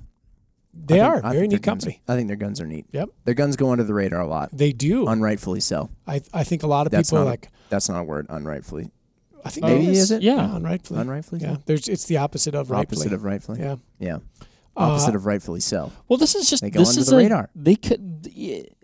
They 0.73 0.99
I 1.01 1.05
are 1.07 1.13
think- 1.15 1.25
I 1.25 1.29
very 1.33 1.41
think 1.41 1.51
neat 1.53 1.61
their 1.63 1.71
guns- 1.73 1.83
company. 1.85 2.01
I 2.07 2.15
think 2.15 2.27
their 2.27 2.37
guns 2.37 2.61
are 2.61 2.65
neat. 2.65 2.85
Yep, 2.93 3.09
Their 3.25 3.33
guns 3.33 3.55
go 3.57 3.71
under 3.71 3.83
the 3.83 3.93
radar 3.93 4.21
a 4.21 4.27
lot, 4.27 4.49
they 4.53 4.71
do. 4.71 5.05
unrightfully 5.07 5.61
so. 5.61 5.89
I 6.07 6.21
I 6.33 6.43
think 6.45 6.63
a 6.63 6.67
lot 6.67 6.85
of 6.87 6.91
That's 6.91 7.09
people 7.09 7.19
are 7.23 7.25
not 7.25 7.29
a- 7.29 7.31
like 7.31 7.49
That's 7.69 7.89
not 7.89 7.99
a 7.99 8.03
word. 8.03 8.27
Unrightfully. 8.29 8.89
I 9.43 9.49
think 9.49 9.65
Maybe 9.65 9.87
it 9.87 9.89
is. 9.93 10.11
it? 10.11 10.21
Yeah. 10.21 10.55
unrightfully. 10.55 10.99
Unrightfully. 10.99 11.41
Yeah, 11.41 11.57
there's 11.65 11.87
it's 11.87 12.05
the 12.05 12.17
opposite 12.17 12.53
of 12.55 12.69
rightfully. 12.71 13.01
Opposite 13.01 13.13
of 13.13 13.23
rightfully. 13.23 13.59
yeah. 13.59 13.75
Yeah. 13.99 14.15
Uh, 14.77 14.91
Opposite 14.91 15.15
of 15.15 15.25
rightfully 15.25 15.59
so. 15.59 15.91
Well, 16.07 16.17
this 16.17 16.33
is 16.35 16.49
just 16.49 16.61
They 16.63 16.69
go 16.69 16.79
this 16.79 16.89
under 16.89 17.01
is 17.01 17.07
the 17.07 17.15
a- 17.15 17.19
radar. 17.19 17.49
They 17.55 17.75
could 17.75 18.23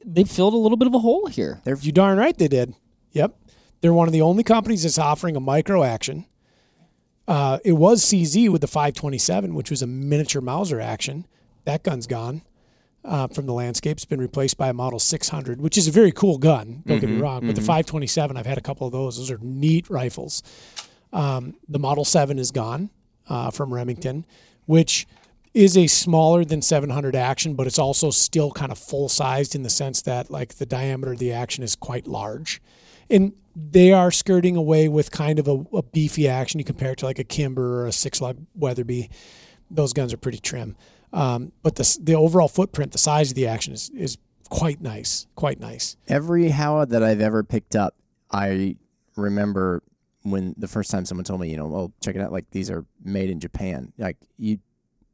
they 0.05 0.23
filled 0.25 0.53
a 0.53 0.57
little 0.57 0.77
bit 0.77 0.87
of 0.87 0.93
a 0.93 0.99
hole 0.99 1.27
here. 1.27 1.61
They're 1.63 1.77
You 1.77 1.91
darn 1.91 2.17
right 2.17 2.37
they 2.37 2.47
did. 2.47 2.73
Yep. 3.13 3.35
They're 3.81 3.93
one 3.93 4.07
of 4.07 4.11
the 4.13 4.21
only 4.21 4.43
companies 4.43 4.83
that's 4.83 4.97
offering 4.97 5.35
a 5.35 5.39
micro 5.39 5.83
action. 5.83 6.25
Uh, 7.27 7.59
it 7.65 7.73
was 7.73 8.03
CZ 8.03 8.49
with 8.49 8.61
the 8.61 8.67
527, 8.67 9.53
which 9.53 9.69
was 9.69 9.81
a 9.81 9.87
miniature 9.87 10.41
Mauser 10.41 10.79
action. 10.79 11.25
That 11.65 11.83
gun's 11.83 12.07
gone. 12.07 12.41
Uh, 13.05 13.27
from 13.27 13.45
the 13.45 13.53
landscape's 13.53 14.05
been 14.05 14.19
replaced 14.19 14.57
by 14.57 14.69
a 14.69 14.73
Model 14.73 14.99
600, 14.99 15.61
which 15.61 15.77
is 15.77 15.87
a 15.87 15.91
very 15.91 16.11
cool 16.11 16.37
gun. 16.37 16.83
Don't 16.85 16.99
get 16.99 17.09
me 17.09 17.17
Mhm, 17.17 17.21
wrong, 17.21 17.45
but 17.47 17.55
the 17.55 17.61
527, 17.61 18.35
I've 18.37 18.45
had 18.45 18.57
a 18.57 18.61
couple 18.61 18.85
of 18.85 18.93
those. 18.93 19.17
Those 19.17 19.31
are 19.31 19.39
neat 19.41 19.89
rifles. 19.89 20.43
Um, 21.13 21.55
the 21.69 21.79
Model 21.79 22.03
7 22.05 22.37
is 22.37 22.51
gone 22.51 22.89
uh, 23.29 23.49
from 23.51 23.73
Remington, 23.73 24.25
which 24.65 25.07
is 25.53 25.77
a 25.77 25.87
smaller 25.87 26.43
than 26.45 26.61
700 26.61 27.15
action, 27.15 27.55
but 27.55 27.65
it's 27.65 27.79
also 27.79 28.11
still 28.11 28.51
kind 28.51 28.71
of 28.71 28.77
full 28.77 29.09
sized 29.09 29.55
in 29.55 29.63
the 29.63 29.69
sense 29.69 30.01
that 30.03 30.29
like 30.29 30.55
the 30.55 30.65
diameter 30.65 31.13
of 31.13 31.19
the 31.19 31.31
action 31.31 31.63
is 31.63 31.75
quite 31.75 32.07
large. 32.07 32.61
And 33.09 33.31
they 33.55 33.91
are 33.93 34.11
skirting 34.11 34.55
away 34.55 34.87
with 34.89 35.09
kind 35.11 35.39
of 35.39 35.47
a, 35.47 35.65
a 35.73 35.81
beefy 35.81 36.27
action. 36.27 36.59
You 36.59 36.65
compare 36.65 36.91
it 36.91 36.97
to 36.99 37.05
like 37.05 37.19
a 37.19 37.23
Kimber 37.23 37.81
or 37.83 37.87
a 37.87 37.91
six 37.91 38.21
lug 38.21 38.37
Weatherby. 38.53 39.09
Those 39.71 39.93
guns 39.93 40.13
are 40.13 40.17
pretty 40.17 40.39
trim. 40.39 40.75
Um, 41.13 41.51
but 41.63 41.75
the, 41.75 41.97
the 42.01 42.15
overall 42.15 42.47
footprint, 42.47 42.91
the 42.91 42.97
size 42.97 43.31
of 43.31 43.35
the 43.35 43.47
action 43.47 43.73
is, 43.73 43.89
is 43.91 44.17
quite 44.49 44.81
nice. 44.81 45.27
Quite 45.35 45.59
nice. 45.59 45.97
Every 46.07 46.49
Howa 46.49 46.85
that 46.87 47.03
I've 47.03 47.21
ever 47.21 47.43
picked 47.43 47.75
up, 47.75 47.95
I 48.31 48.75
remember 49.15 49.83
when 50.23 50.53
the 50.57 50.67
first 50.67 50.91
time 50.91 51.05
someone 51.05 51.23
told 51.23 51.39
me, 51.39 51.49
you 51.49 51.57
know, 51.57 51.73
oh, 51.73 51.93
check 52.01 52.15
it 52.15 52.21
out, 52.21 52.31
like 52.31 52.49
these 52.51 52.69
are 52.69 52.85
made 53.03 53.29
in 53.29 53.39
Japan. 53.39 53.93
Like 53.97 54.17
you, 54.37 54.59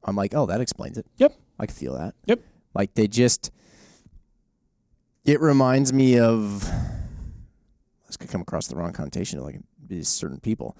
I'm 0.04 0.16
like, 0.16 0.34
oh, 0.34 0.48
that 0.48 0.62
explains 0.62 0.98
it. 0.98 1.06
Yep. 1.18 1.36
I 1.60 1.66
can 1.68 1.76
feel 1.76 1.96
that. 1.96 2.16
Yep. 2.26 2.42
Like 2.74 2.96
they 2.96 3.08
just, 3.08 3.52
it 5.26 5.40
reminds 5.40 5.94
me 5.94 6.20
of. 6.20 6.70
This 8.08 8.18
could 8.18 8.30
come 8.30 8.42
across 8.42 8.68
the 8.68 8.76
wrong 8.76 8.94
connotation 8.94 9.40
to 9.40 9.44
like 9.44 9.60
these 9.84 10.08
certain 10.08 10.40
people, 10.40 10.78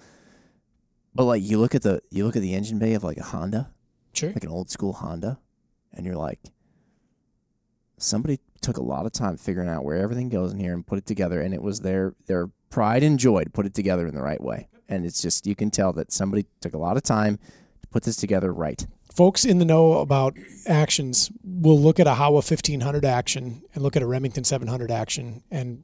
but 1.16 1.24
like 1.24 1.42
you 1.42 1.58
look 1.58 1.74
at 1.74 1.82
the 1.82 2.00
you 2.12 2.28
look 2.28 2.36
at 2.36 2.44
the 2.44 2.54
engine 2.54 2.78
bay 2.78 2.94
of 2.94 3.04
like 3.04 3.18
a 3.18 3.24
Honda, 3.24 3.72
Sure. 4.14 4.30
like 4.30 4.44
an 4.44 4.50
old 4.50 4.70
school 4.70 4.94
Honda, 4.94 5.40
and 5.94 6.06
you're 6.06 6.16
like, 6.16 6.40
somebody 7.98 8.40
took 8.62 8.78
a 8.78 8.84
lot 8.84 9.06
of 9.06 9.12
time 9.12 9.38
figuring 9.38 9.70
out 9.70 9.84
where 9.84 9.98
everything 9.98 10.30
goes 10.30 10.54
in 10.54 10.60
here 10.60 10.74
and 10.74 10.86
put 10.86 10.98
it 10.98 11.06
together, 11.06 11.42
and 11.42 11.54
it 11.54 11.62
was 11.62 11.82
their 11.82 12.14
their 12.28 12.50
pride 12.70 13.04
and 13.04 13.20
joy 13.20 13.44
to 13.44 13.50
put 13.50 13.66
it 13.66 13.74
together 13.74 14.08
in 14.08 14.16
the 14.16 14.22
right 14.22 14.42
way. 14.42 14.68
And 14.90 15.06
it's 15.06 15.22
just 15.22 15.48
you 15.48 15.56
can 15.56 15.72
tell 15.72 15.94
that 15.94 16.12
somebody 16.12 16.46
took 16.62 16.74
a 16.74 16.78
lot 16.78 16.98
of 16.98 17.04
time 17.04 17.38
to 17.82 17.88
put 17.90 18.04
this 18.04 18.16
together 18.16 18.52
right. 18.54 18.86
folks 19.14 19.46
in 19.46 19.60
the 19.60 19.66
know 19.66 19.94
about 19.94 20.36
actions 20.66 21.32
will 21.44 21.80
look 21.80 22.00
at 22.00 22.08
a 22.08 22.16
Howa 22.16 22.36
1500 22.36 23.06
action 23.06 23.64
and 23.74 23.84
look 23.84 23.96
at 23.96 24.02
a 24.02 24.08
Remington 24.08 24.44
700 24.44 24.90
action 24.90 25.44
and 25.52 25.84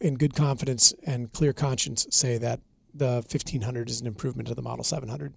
in 0.00 0.16
good 0.16 0.34
confidence 0.34 0.94
and 1.06 1.32
clear 1.32 1.52
conscience 1.52 2.06
say 2.10 2.38
that 2.38 2.60
the 2.94 3.16
1500 3.30 3.90
is 3.90 4.00
an 4.00 4.06
improvement 4.06 4.48
to 4.48 4.54
the 4.54 4.62
model 4.62 4.84
700. 4.84 5.34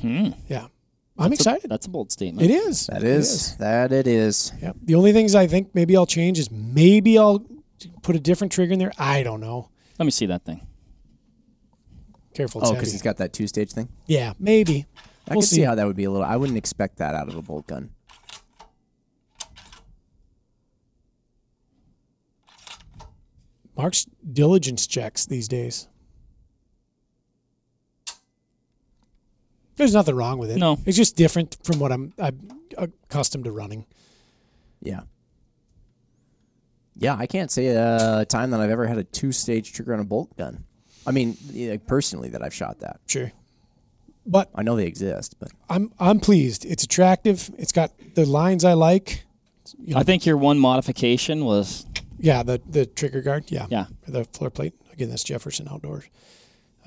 Hmm. 0.00 0.28
Yeah. 0.48 0.68
I'm 1.18 1.30
That's 1.30 1.44
a- 1.46 1.50
excited. 1.50 1.70
that's 1.70 1.86
a 1.86 1.90
bold 1.90 2.12
statement. 2.12 2.48
It 2.48 2.54
is. 2.54 2.86
That 2.86 3.02
is, 3.02 3.06
it 3.06 3.10
is. 3.34 3.56
that 3.56 3.92
it 3.92 4.06
is. 4.06 4.52
Yeah. 4.62 4.72
The 4.82 4.94
only 4.94 5.12
things 5.12 5.34
I 5.34 5.46
think 5.48 5.74
maybe 5.74 5.96
I'll 5.96 6.06
change 6.06 6.38
is 6.38 6.50
maybe 6.50 7.18
I'll 7.18 7.44
put 8.02 8.14
a 8.14 8.20
different 8.20 8.52
trigger 8.52 8.72
in 8.72 8.78
there. 8.78 8.92
I 8.98 9.22
don't 9.24 9.40
know. 9.40 9.68
Let 9.98 10.04
me 10.04 10.12
see 10.12 10.26
that 10.26 10.44
thing. 10.44 10.64
Careful. 12.34 12.60
Oh, 12.64 12.72
because 12.72 12.92
he's 12.92 13.02
got 13.02 13.16
that 13.16 13.32
two 13.32 13.48
stage 13.48 13.72
thing. 13.72 13.88
yeah, 14.06 14.32
maybe. 14.38 14.86
I 15.28 15.32
We'll 15.34 15.40
can 15.42 15.48
see. 15.48 15.56
see. 15.56 15.62
how 15.62 15.74
that 15.74 15.86
would 15.86 15.96
be 15.96 16.04
a 16.04 16.10
little. 16.10 16.24
I 16.24 16.36
wouldn't 16.36 16.56
expect 16.56 16.98
that 16.98 17.14
out 17.16 17.28
of 17.28 17.34
a 17.34 17.42
bolt 17.42 17.66
gun. 17.66 17.90
Mark's 23.76 24.06
diligence 24.32 24.86
checks 24.86 25.26
these 25.26 25.48
days. 25.48 25.88
There's 29.78 29.94
nothing 29.94 30.14
wrong 30.16 30.38
with 30.38 30.50
it. 30.50 30.58
No. 30.58 30.78
It's 30.84 30.96
just 30.96 31.16
different 31.16 31.56
from 31.62 31.78
what 31.78 31.92
I'm, 31.92 32.12
I'm 32.18 32.50
accustomed 32.76 33.44
to 33.44 33.52
running. 33.52 33.86
Yeah. 34.82 35.00
Yeah, 36.96 37.14
I 37.16 37.26
can't 37.26 37.50
say 37.50 37.68
a 37.68 38.26
time 38.28 38.50
that 38.50 38.60
I've 38.60 38.70
ever 38.70 38.86
had 38.86 38.98
a 38.98 39.04
two 39.04 39.30
stage 39.30 39.72
trigger 39.72 39.94
on 39.94 40.00
a 40.00 40.04
bolt 40.04 40.36
gun. 40.36 40.64
I 41.06 41.12
mean, 41.12 41.36
yeah, 41.50 41.76
personally, 41.86 42.28
that 42.30 42.42
I've 42.42 42.52
shot 42.52 42.80
that. 42.80 43.00
Sure. 43.06 43.30
But 44.26 44.50
I 44.54 44.62
know 44.62 44.76
they 44.76 44.86
exist, 44.86 45.36
but 45.38 45.50
I'm 45.70 45.90
I'm 45.98 46.20
pleased. 46.20 46.66
It's 46.66 46.84
attractive. 46.84 47.50
It's 47.56 47.72
got 47.72 47.92
the 48.14 48.26
lines 48.26 48.64
I 48.64 48.74
like. 48.74 49.24
You 49.78 49.94
know, 49.94 50.00
I 50.00 50.02
think 50.02 50.26
your 50.26 50.36
one 50.36 50.58
modification 50.58 51.44
was 51.44 51.86
yeah, 52.18 52.42
the 52.42 52.60
the 52.68 52.84
trigger 52.84 53.22
guard. 53.22 53.44
Yeah. 53.48 53.66
yeah. 53.70 53.86
The 54.06 54.24
floor 54.24 54.50
plate. 54.50 54.74
Again, 54.92 55.08
that's 55.08 55.24
Jefferson 55.24 55.68
Outdoors. 55.70 56.04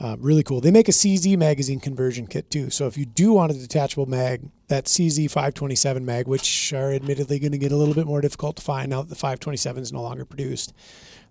Uh, 0.02 0.16
really 0.20 0.42
cool. 0.42 0.60
They 0.62 0.72
make 0.72 0.88
a 0.88 0.92
CZ 0.92 1.38
magazine 1.38 1.80
conversion 1.80 2.26
kit 2.26 2.50
too. 2.50 2.72
So 2.72 2.88
if 2.88 2.98
you 2.98 3.06
do 3.06 3.34
want 3.34 3.52
a 3.52 3.56
detachable 3.56 4.08
mag, 4.08 4.50
that 4.68 4.86
CZ 4.86 5.30
527 5.30 6.04
mag, 6.04 6.28
which 6.28 6.74
are 6.74 6.92
admittedly 6.92 7.38
going 7.38 7.52
to 7.52 7.60
get 7.60 7.72
a 7.72 7.76
little 7.76 7.94
bit 7.94 8.08
more 8.08 8.20
difficult 8.20 8.56
to 8.56 8.64
find 8.64 8.90
now 8.90 9.02
that 9.04 9.10
the 9.10 9.16
527 9.16 9.84
is 9.84 9.94
no 9.94 10.02
longer 10.02 10.26
produced, 10.26 10.74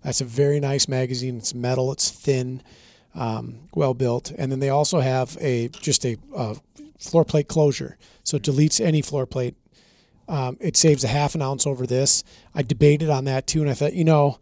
that's 0.04 0.20
a 0.20 0.24
very 0.24 0.60
nice 0.60 0.86
magazine. 0.86 1.38
It's 1.38 1.52
metal. 1.52 1.90
It's 1.90 2.10
thin, 2.10 2.62
um, 3.16 3.68
well 3.74 3.92
built, 3.92 4.30
and 4.38 4.52
then 4.52 4.60
they 4.60 4.70
also 4.70 5.00
have 5.00 5.36
a 5.40 5.68
just 5.68 6.04
a, 6.04 6.16
floor 7.00 7.24
plate 7.24 7.48
closure. 7.48 7.96
So 8.22 8.36
it 8.36 8.42
deletes 8.42 8.80
any 8.80 9.02
floor 9.02 9.26
plate. 9.26 9.56
Um, 10.28 10.58
it 10.60 10.76
saves 10.76 11.02
a 11.02 11.08
half 11.08 11.34
an 11.34 11.42
ounce 11.42 11.66
over 11.66 11.86
this. 11.86 12.22
I 12.54 12.62
debated 12.62 13.10
on 13.10 13.24
that 13.24 13.48
too, 13.48 13.62
and 13.62 13.70
I 13.70 13.74
thought, 13.74 13.94
you 13.94 14.04
know, 14.04 14.38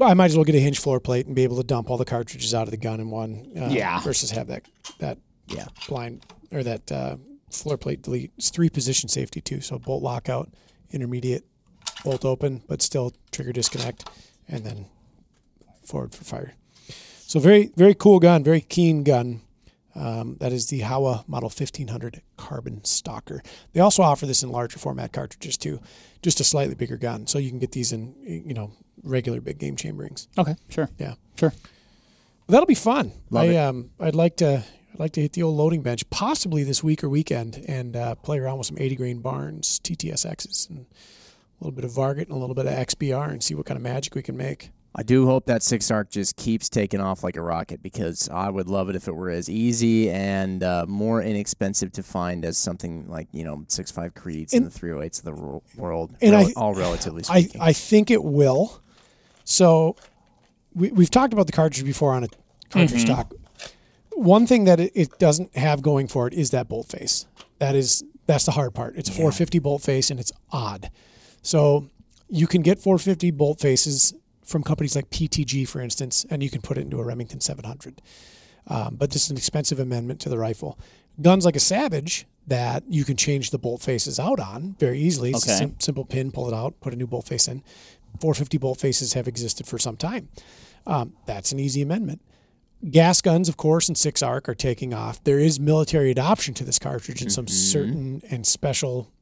I 0.00 0.14
might 0.14 0.26
as 0.26 0.36
well 0.36 0.44
get 0.44 0.54
a 0.54 0.60
hinge 0.60 0.78
floor 0.78 1.00
plate 1.00 1.26
and 1.26 1.34
be 1.34 1.42
able 1.44 1.56
to 1.58 1.62
dump 1.64 1.90
all 1.90 1.98
the 1.98 2.04
cartridges 2.04 2.54
out 2.54 2.66
of 2.66 2.70
the 2.70 2.76
gun 2.78 3.00
in 3.00 3.10
one. 3.10 3.50
Uh, 3.56 3.68
Yeah. 3.70 4.00
Versus 4.00 4.30
have 4.30 4.46
that 4.48 4.62
that 4.98 5.18
yeah. 5.48 5.66
blind 5.88 6.24
or 6.50 6.62
that 6.62 6.90
uh, 6.90 7.16
floor 7.50 7.76
plate 7.76 8.02
delete. 8.02 8.32
It's 8.38 8.50
three 8.50 8.70
position 8.70 9.08
safety 9.08 9.40
too. 9.40 9.60
So 9.60 9.78
bolt 9.78 10.02
lockout, 10.02 10.50
intermediate, 10.90 11.44
bolt 12.04 12.24
open, 12.24 12.62
but 12.68 12.80
still 12.80 13.12
trigger 13.32 13.52
disconnect, 13.52 14.08
and 14.48 14.64
then 14.64 14.86
forward 15.84 16.14
for 16.14 16.24
fire. 16.24 16.54
So 17.26 17.38
very 17.40 17.70
very 17.76 17.94
cool 17.94 18.18
gun, 18.18 18.42
very 18.44 18.60
keen 18.60 19.04
gun. 19.04 19.42
Um, 19.94 20.38
that 20.40 20.52
is 20.52 20.68
the 20.68 20.80
Howa 20.80 21.22
Model 21.28 21.50
1500 21.50 22.22
Carbon 22.38 22.82
Stalker. 22.82 23.42
They 23.74 23.80
also 23.80 24.02
offer 24.02 24.24
this 24.24 24.42
in 24.42 24.50
larger 24.50 24.78
format 24.78 25.12
cartridges 25.12 25.58
too, 25.58 25.80
just 26.22 26.40
a 26.40 26.44
slightly 26.44 26.74
bigger 26.74 26.96
gun, 26.96 27.26
so 27.26 27.38
you 27.38 27.50
can 27.50 27.58
get 27.58 27.72
these 27.72 27.92
in 27.92 28.14
you 28.24 28.54
know 28.54 28.72
regular 29.02 29.40
big 29.40 29.58
game 29.58 29.76
chamberings. 29.76 30.28
Okay, 30.38 30.54
sure. 30.68 30.88
Yeah. 30.98 31.14
Sure. 31.36 31.52
That'll 32.48 32.66
be 32.66 32.74
fun. 32.74 33.12
Love 33.30 33.44
I 33.44 33.46
it. 33.52 33.56
um 33.56 33.90
I'd 34.00 34.14
like 34.14 34.36
to 34.36 34.64
I'd 34.92 34.98
like 34.98 35.12
to 35.12 35.22
hit 35.22 35.32
the 35.32 35.42
old 35.42 35.56
loading 35.56 35.82
bench 35.82 36.08
possibly 36.10 36.64
this 36.64 36.82
week 36.84 37.02
or 37.02 37.08
weekend 37.08 37.64
and 37.66 37.96
uh, 37.96 38.14
play 38.16 38.38
around 38.38 38.58
with 38.58 38.66
some 38.66 38.76
80 38.78 38.96
grain 38.96 39.18
Barnes 39.20 39.80
TTSXs 39.82 40.68
and 40.68 40.84
a 41.60 41.64
little 41.64 41.74
bit 41.74 41.84
of 41.84 41.92
Varget 41.92 42.24
and 42.24 42.32
a 42.32 42.36
little 42.36 42.54
bit 42.54 42.66
of 42.66 42.72
XBR 42.74 43.30
and 43.30 43.42
see 43.42 43.54
what 43.54 43.64
kind 43.64 43.76
of 43.76 43.82
magic 43.82 44.14
we 44.14 44.22
can 44.22 44.36
make. 44.36 44.70
I 44.94 45.02
do 45.02 45.24
hope 45.24 45.46
that 45.46 45.62
six 45.62 45.90
arc 45.90 46.10
just 46.10 46.36
keeps 46.36 46.68
taking 46.68 47.00
off 47.00 47.24
like 47.24 47.36
a 47.36 47.40
rocket 47.40 47.82
because 47.82 48.28
I 48.28 48.50
would 48.50 48.68
love 48.68 48.90
it 48.90 48.96
if 48.96 49.08
it 49.08 49.12
were 49.12 49.30
as 49.30 49.48
easy 49.48 50.10
and 50.10 50.62
uh, 50.62 50.84
more 50.86 51.22
inexpensive 51.22 51.92
to 51.92 52.02
find 52.02 52.44
as 52.44 52.58
something 52.58 53.08
like 53.08 53.28
you 53.32 53.44
know 53.44 53.64
six 53.68 53.90
five 53.90 54.12
creeds 54.12 54.52
and, 54.52 54.64
And- 54.64 54.70
the 54.70 54.78
three 54.78 54.90
hundred 54.90 55.04
eights 55.04 55.20
of 55.20 55.24
the 55.24 55.32
ro- 55.32 55.62
world, 55.78 56.14
And 56.20 56.32
rel- 56.32 56.48
I- 56.48 56.52
all 56.56 56.74
relatively 56.74 57.22
I. 57.30 57.48
I 57.58 57.72
think 57.72 58.10
it 58.10 58.22
will. 58.22 58.81
So 59.44 59.96
we, 60.74 60.90
we've 60.92 61.10
talked 61.10 61.32
about 61.32 61.46
the 61.46 61.52
cartridge 61.52 61.84
before 61.84 62.12
on 62.14 62.24
a 62.24 62.28
cartridge 62.70 63.02
stock. 63.02 63.32
One 64.14 64.46
thing 64.46 64.64
that 64.64 64.78
it, 64.80 64.92
it 64.94 65.18
doesn't 65.18 65.56
have 65.56 65.82
going 65.82 66.06
for 66.08 66.26
it 66.26 66.34
is 66.34 66.50
that 66.50 66.68
bolt 66.68 66.88
face. 66.88 67.26
That 67.58 67.74
is 67.74 68.04
that's 68.26 68.44
the 68.46 68.52
hard 68.52 68.74
part. 68.74 68.96
It's 68.96 69.08
a 69.08 69.12
450 69.12 69.58
bolt 69.58 69.82
face 69.82 70.10
and 70.10 70.20
it's 70.20 70.32
odd. 70.52 70.90
So 71.42 71.90
you 72.28 72.46
can 72.46 72.62
get 72.62 72.78
450 72.78 73.30
bolt 73.32 73.60
faces 73.60 74.14
from 74.44 74.62
companies 74.62 74.94
like 74.94 75.10
PTG, 75.10 75.66
for 75.68 75.80
instance, 75.80 76.24
and 76.30 76.42
you 76.42 76.50
can 76.50 76.60
put 76.60 76.78
it 76.78 76.82
into 76.82 76.98
a 77.00 77.04
Remington 77.04 77.40
700. 77.40 78.00
Um, 78.68 78.94
but 78.96 79.10
this 79.10 79.24
is 79.24 79.30
an 79.30 79.36
expensive 79.36 79.80
amendment 79.80 80.20
to 80.20 80.28
the 80.28 80.38
rifle. 80.38 80.78
Guns 81.20 81.44
like 81.44 81.56
a 81.56 81.60
Savage 81.60 82.26
that 82.46 82.84
you 82.88 83.04
can 83.04 83.16
change 83.16 83.50
the 83.50 83.58
bolt 83.58 83.82
faces 83.82 84.18
out 84.20 84.40
on 84.40 84.76
very 84.78 84.98
easily. 85.00 85.30
It's 85.30 85.46
a 85.46 85.50
Okay. 85.50 85.58
sim- 85.58 85.76
simple 85.80 86.04
pin, 86.04 86.30
pull 86.30 86.48
it 86.48 86.54
out, 86.54 86.78
put 86.80 86.92
a 86.92 86.96
new 86.96 87.06
bolt 87.06 87.26
face 87.26 87.48
in. 87.48 87.62
450 88.20 88.58
bolt 88.58 88.78
faces 88.80 89.12
have 89.14 89.26
existed 89.28 89.66
for 89.66 89.78
some 89.78 89.96
time. 89.96 90.28
Um, 90.86 91.14
that's 91.26 91.52
an 91.52 91.58
easy 91.60 91.82
amendment. 91.82 92.20
Gas 92.90 93.20
guns, 93.20 93.48
of 93.48 93.56
course, 93.56 93.88
and 93.88 93.96
six 93.96 94.22
arc 94.22 94.48
are 94.48 94.54
taking 94.56 94.92
off. 94.92 95.22
There 95.22 95.38
is 95.38 95.60
military 95.60 96.10
adoption 96.10 96.52
to 96.54 96.64
this 96.64 96.78
cartridge 96.80 97.22
in 97.22 97.30
some 97.30 97.46
certain 97.46 98.22
and 98.30 98.44
special 98.44 99.12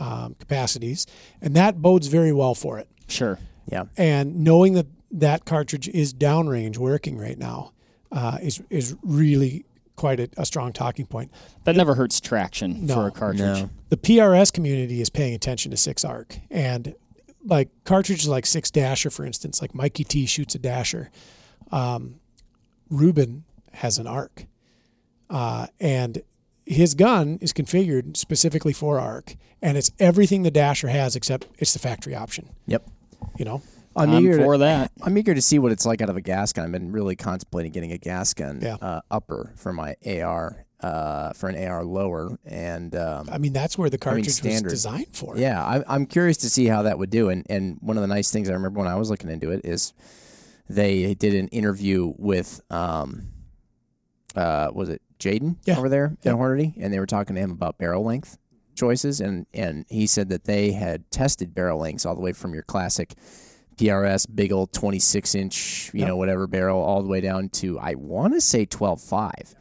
um, 0.00 0.34
capacities, 0.38 1.06
and 1.40 1.54
that 1.54 1.80
bodes 1.80 2.08
very 2.08 2.32
well 2.32 2.54
for 2.56 2.78
it. 2.78 2.88
Sure. 3.06 3.38
yeah, 3.70 3.84
And 3.96 4.40
knowing 4.44 4.74
that 4.74 4.86
that 5.12 5.44
cartridge 5.44 5.88
is 5.88 6.12
downrange 6.12 6.76
working 6.76 7.16
right 7.16 7.38
now 7.38 7.72
uh, 8.12 8.38
is 8.42 8.60
is 8.68 8.94
really 9.02 9.64
quite 9.96 10.20
a, 10.20 10.28
a 10.36 10.44
strong 10.44 10.72
talking 10.72 11.06
point. 11.06 11.30
That 11.64 11.76
never 11.76 11.94
hurts 11.94 12.20
traction 12.20 12.86
No. 12.86 12.94
for 12.94 13.06
a 13.08 13.10
cartridge. 13.10 13.40
no, 13.62 13.70
The 13.90 13.96
PRS 13.96 14.52
community 14.52 15.00
is 15.00 15.08
paying 15.10 15.34
attention 15.34 15.70
to 15.70 15.76
six 15.76 16.04
arc 16.04 16.38
and 16.50 16.94
like 17.48 17.68
cartridges 17.84 18.28
like 18.28 18.46
six 18.46 18.70
dasher, 18.70 19.10
for 19.10 19.24
instance, 19.24 19.60
like 19.62 19.74
Mikey 19.74 20.04
T 20.04 20.26
shoots 20.26 20.54
a 20.54 20.58
dasher. 20.58 21.10
Um, 21.72 22.20
Ruben 22.90 23.44
has 23.72 23.98
an 23.98 24.06
arc, 24.06 24.46
uh, 25.30 25.66
and 25.80 26.22
his 26.64 26.94
gun 26.94 27.38
is 27.40 27.52
configured 27.52 28.16
specifically 28.16 28.72
for 28.72 28.98
arc, 29.00 29.34
and 29.62 29.76
it's 29.76 29.90
everything 29.98 30.42
the 30.42 30.50
dasher 30.50 30.88
has 30.88 31.16
except 31.16 31.46
it's 31.58 31.72
the 31.72 31.78
factory 31.78 32.14
option. 32.14 32.50
Yep. 32.66 32.86
You 33.38 33.44
know, 33.44 33.62
I'm, 33.96 34.10
I'm 34.10 34.24
eager 34.24 34.38
for 34.38 34.52
to, 34.54 34.58
that. 34.58 34.92
I'm 35.02 35.16
eager 35.18 35.34
to 35.34 35.42
see 35.42 35.58
what 35.58 35.72
it's 35.72 35.84
like 35.86 36.00
out 36.00 36.10
of 36.10 36.16
a 36.16 36.20
gas 36.20 36.52
gun. 36.52 36.66
I've 36.66 36.72
been 36.72 36.92
really 36.92 37.16
contemplating 37.16 37.72
getting 37.72 37.92
a 37.92 37.98
gas 37.98 38.32
gun 38.34 38.60
Yeah. 38.62 38.76
uh, 38.80 39.00
upper 39.10 39.52
for 39.56 39.72
my 39.72 39.96
AR, 40.06 40.64
uh, 40.80 41.32
for 41.32 41.48
an 41.48 41.56
AR 41.68 41.84
lower, 41.84 42.38
and 42.44 42.94
um, 42.94 43.28
I 43.32 43.38
mean 43.38 43.52
that's 43.52 43.76
where 43.76 43.90
the 43.90 43.96
I 44.00 44.14
mean, 44.14 44.24
cartridge 44.24 44.42
was 44.42 44.62
designed 44.62 45.08
for. 45.16 45.36
Yeah, 45.36 45.62
I, 45.64 45.82
I'm 45.92 46.06
curious 46.06 46.36
to 46.38 46.50
see 46.50 46.66
how 46.66 46.82
that 46.82 46.98
would 46.98 47.10
do. 47.10 47.28
And 47.30 47.44
and 47.50 47.78
one 47.80 47.96
of 47.96 48.00
the 48.02 48.06
nice 48.08 48.30
things 48.30 48.48
I 48.48 48.52
remember 48.52 48.78
when 48.78 48.88
I 48.88 48.94
was 48.96 49.10
looking 49.10 49.30
into 49.30 49.50
it 49.50 49.62
is 49.64 49.92
they 50.68 51.14
did 51.14 51.34
an 51.34 51.48
interview 51.48 52.12
with 52.16 52.60
um, 52.70 53.28
uh, 54.36 54.70
was 54.72 54.88
it 54.88 55.02
Jaden 55.18 55.56
Yeah. 55.64 55.78
over 55.78 55.88
there 55.88 56.16
Yeah. 56.22 56.32
at 56.32 56.38
Hornady, 56.38 56.74
and 56.78 56.92
they 56.92 57.00
were 57.00 57.06
talking 57.06 57.34
to 57.36 57.40
him 57.42 57.50
about 57.50 57.78
barrel 57.78 58.04
length 58.04 58.38
choices, 58.76 59.20
and 59.20 59.46
and 59.52 59.84
he 59.88 60.06
said 60.06 60.28
that 60.28 60.44
they 60.44 60.70
had 60.72 61.10
tested 61.10 61.54
barrel 61.54 61.80
lengths 61.80 62.06
all 62.06 62.14
the 62.14 62.20
way 62.20 62.32
from 62.32 62.54
your 62.54 62.62
classic 62.62 63.14
PRS 63.76 64.26
big 64.32 64.52
old 64.52 64.72
26 64.72 65.34
inch, 65.34 65.90
you 65.94 66.00
Yep. 66.00 66.08
know, 66.08 66.16
whatever 66.16 66.46
barrel, 66.46 66.80
all 66.80 67.02
the 67.02 67.08
way 67.08 67.20
down 67.20 67.48
to 67.50 67.78
I 67.80 67.94
want 67.94 68.34
to 68.34 68.40
say 68.40 68.66
12.5. 68.66 69.54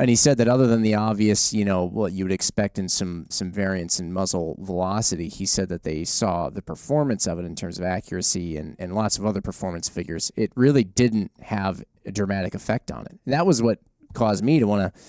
And 0.00 0.08
he 0.08 0.16
said 0.16 0.38
that 0.38 0.48
other 0.48 0.66
than 0.66 0.80
the 0.80 0.94
obvious, 0.94 1.52
you 1.52 1.62
know, 1.62 1.84
what 1.84 2.12
you 2.12 2.24
would 2.24 2.32
expect 2.32 2.78
in 2.78 2.88
some 2.88 3.26
some 3.28 3.52
variance 3.52 4.00
in 4.00 4.14
muzzle 4.14 4.56
velocity, 4.58 5.28
he 5.28 5.44
said 5.44 5.68
that 5.68 5.82
they 5.82 6.04
saw 6.04 6.48
the 6.48 6.62
performance 6.62 7.26
of 7.26 7.38
it 7.38 7.44
in 7.44 7.54
terms 7.54 7.78
of 7.78 7.84
accuracy 7.84 8.56
and, 8.56 8.76
and 8.78 8.94
lots 8.94 9.18
of 9.18 9.26
other 9.26 9.42
performance 9.42 9.90
figures. 9.90 10.32
It 10.36 10.52
really 10.56 10.84
didn't 10.84 11.32
have 11.42 11.84
a 12.06 12.12
dramatic 12.12 12.54
effect 12.54 12.90
on 12.90 13.02
it. 13.02 13.18
And 13.26 13.34
that 13.34 13.44
was 13.44 13.62
what 13.62 13.78
caused 14.14 14.42
me 14.42 14.58
to 14.58 14.66
want 14.66 14.94
to, 14.94 15.00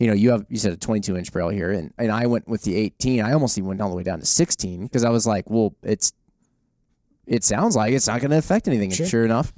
you 0.00 0.08
know, 0.08 0.14
you 0.14 0.32
have 0.32 0.44
you 0.48 0.58
said 0.58 0.72
a 0.72 0.76
22 0.76 1.16
inch 1.16 1.32
barrel 1.32 1.50
here, 1.50 1.70
and, 1.70 1.94
and 1.96 2.10
I 2.10 2.26
went 2.26 2.48
with 2.48 2.62
the 2.62 2.74
18. 2.74 3.22
I 3.22 3.32
almost 3.32 3.56
even 3.56 3.68
went 3.68 3.80
all 3.80 3.90
the 3.90 3.96
way 3.96 4.02
down 4.02 4.18
to 4.18 4.26
16 4.26 4.82
because 4.82 5.04
I 5.04 5.10
was 5.10 5.28
like, 5.28 5.48
well, 5.48 5.76
it's 5.84 6.12
it 7.24 7.44
sounds 7.44 7.76
like 7.76 7.92
it's 7.92 8.08
not 8.08 8.20
going 8.20 8.32
to 8.32 8.38
affect 8.38 8.66
anything. 8.66 8.90
Sure. 8.90 9.04
And 9.04 9.10
sure 9.10 9.24
enough, 9.24 9.52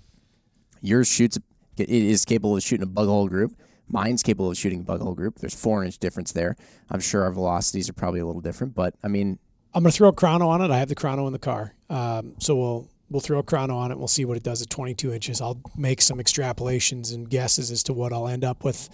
yours 0.82 1.08
shoots. 1.08 1.38
It 1.78 1.88
is 1.88 2.26
capable 2.26 2.58
of 2.58 2.62
shooting 2.62 2.82
a 2.82 2.86
bug 2.86 3.08
hole 3.08 3.26
group. 3.26 3.56
Mine's 3.92 4.22
capable 4.22 4.50
of 4.50 4.56
shooting 4.56 4.80
a 4.80 4.82
bug 4.82 5.00
hole 5.02 5.14
group. 5.14 5.38
There's 5.38 5.54
four 5.54 5.84
inch 5.84 5.98
difference 5.98 6.32
there. 6.32 6.56
I'm 6.90 7.00
sure 7.00 7.22
our 7.22 7.30
velocities 7.30 7.88
are 7.88 7.92
probably 7.92 8.20
a 8.20 8.26
little 8.26 8.40
different, 8.40 8.74
but 8.74 8.94
I 9.04 9.08
mean, 9.08 9.38
I'm 9.74 9.82
gonna 9.82 9.92
throw 9.92 10.08
a 10.08 10.12
chrono 10.12 10.48
on 10.48 10.60
it. 10.62 10.70
I 10.70 10.78
have 10.78 10.88
the 10.88 10.94
chrono 10.94 11.26
in 11.26 11.32
the 11.32 11.38
car, 11.38 11.74
um, 11.90 12.34
so 12.38 12.56
we'll 12.56 12.88
we'll 13.10 13.20
throw 13.20 13.38
a 13.38 13.42
chrono 13.42 13.76
on 13.76 13.92
it. 13.92 13.98
We'll 13.98 14.08
see 14.08 14.24
what 14.24 14.36
it 14.36 14.42
does 14.42 14.62
at 14.62 14.70
22 14.70 15.12
inches. 15.12 15.40
I'll 15.40 15.60
make 15.76 16.00
some 16.02 16.18
extrapolations 16.18 17.14
and 17.14 17.28
guesses 17.28 17.70
as 17.70 17.82
to 17.84 17.92
what 17.92 18.12
I'll 18.12 18.28
end 18.28 18.44
up 18.44 18.64
with, 18.64 18.88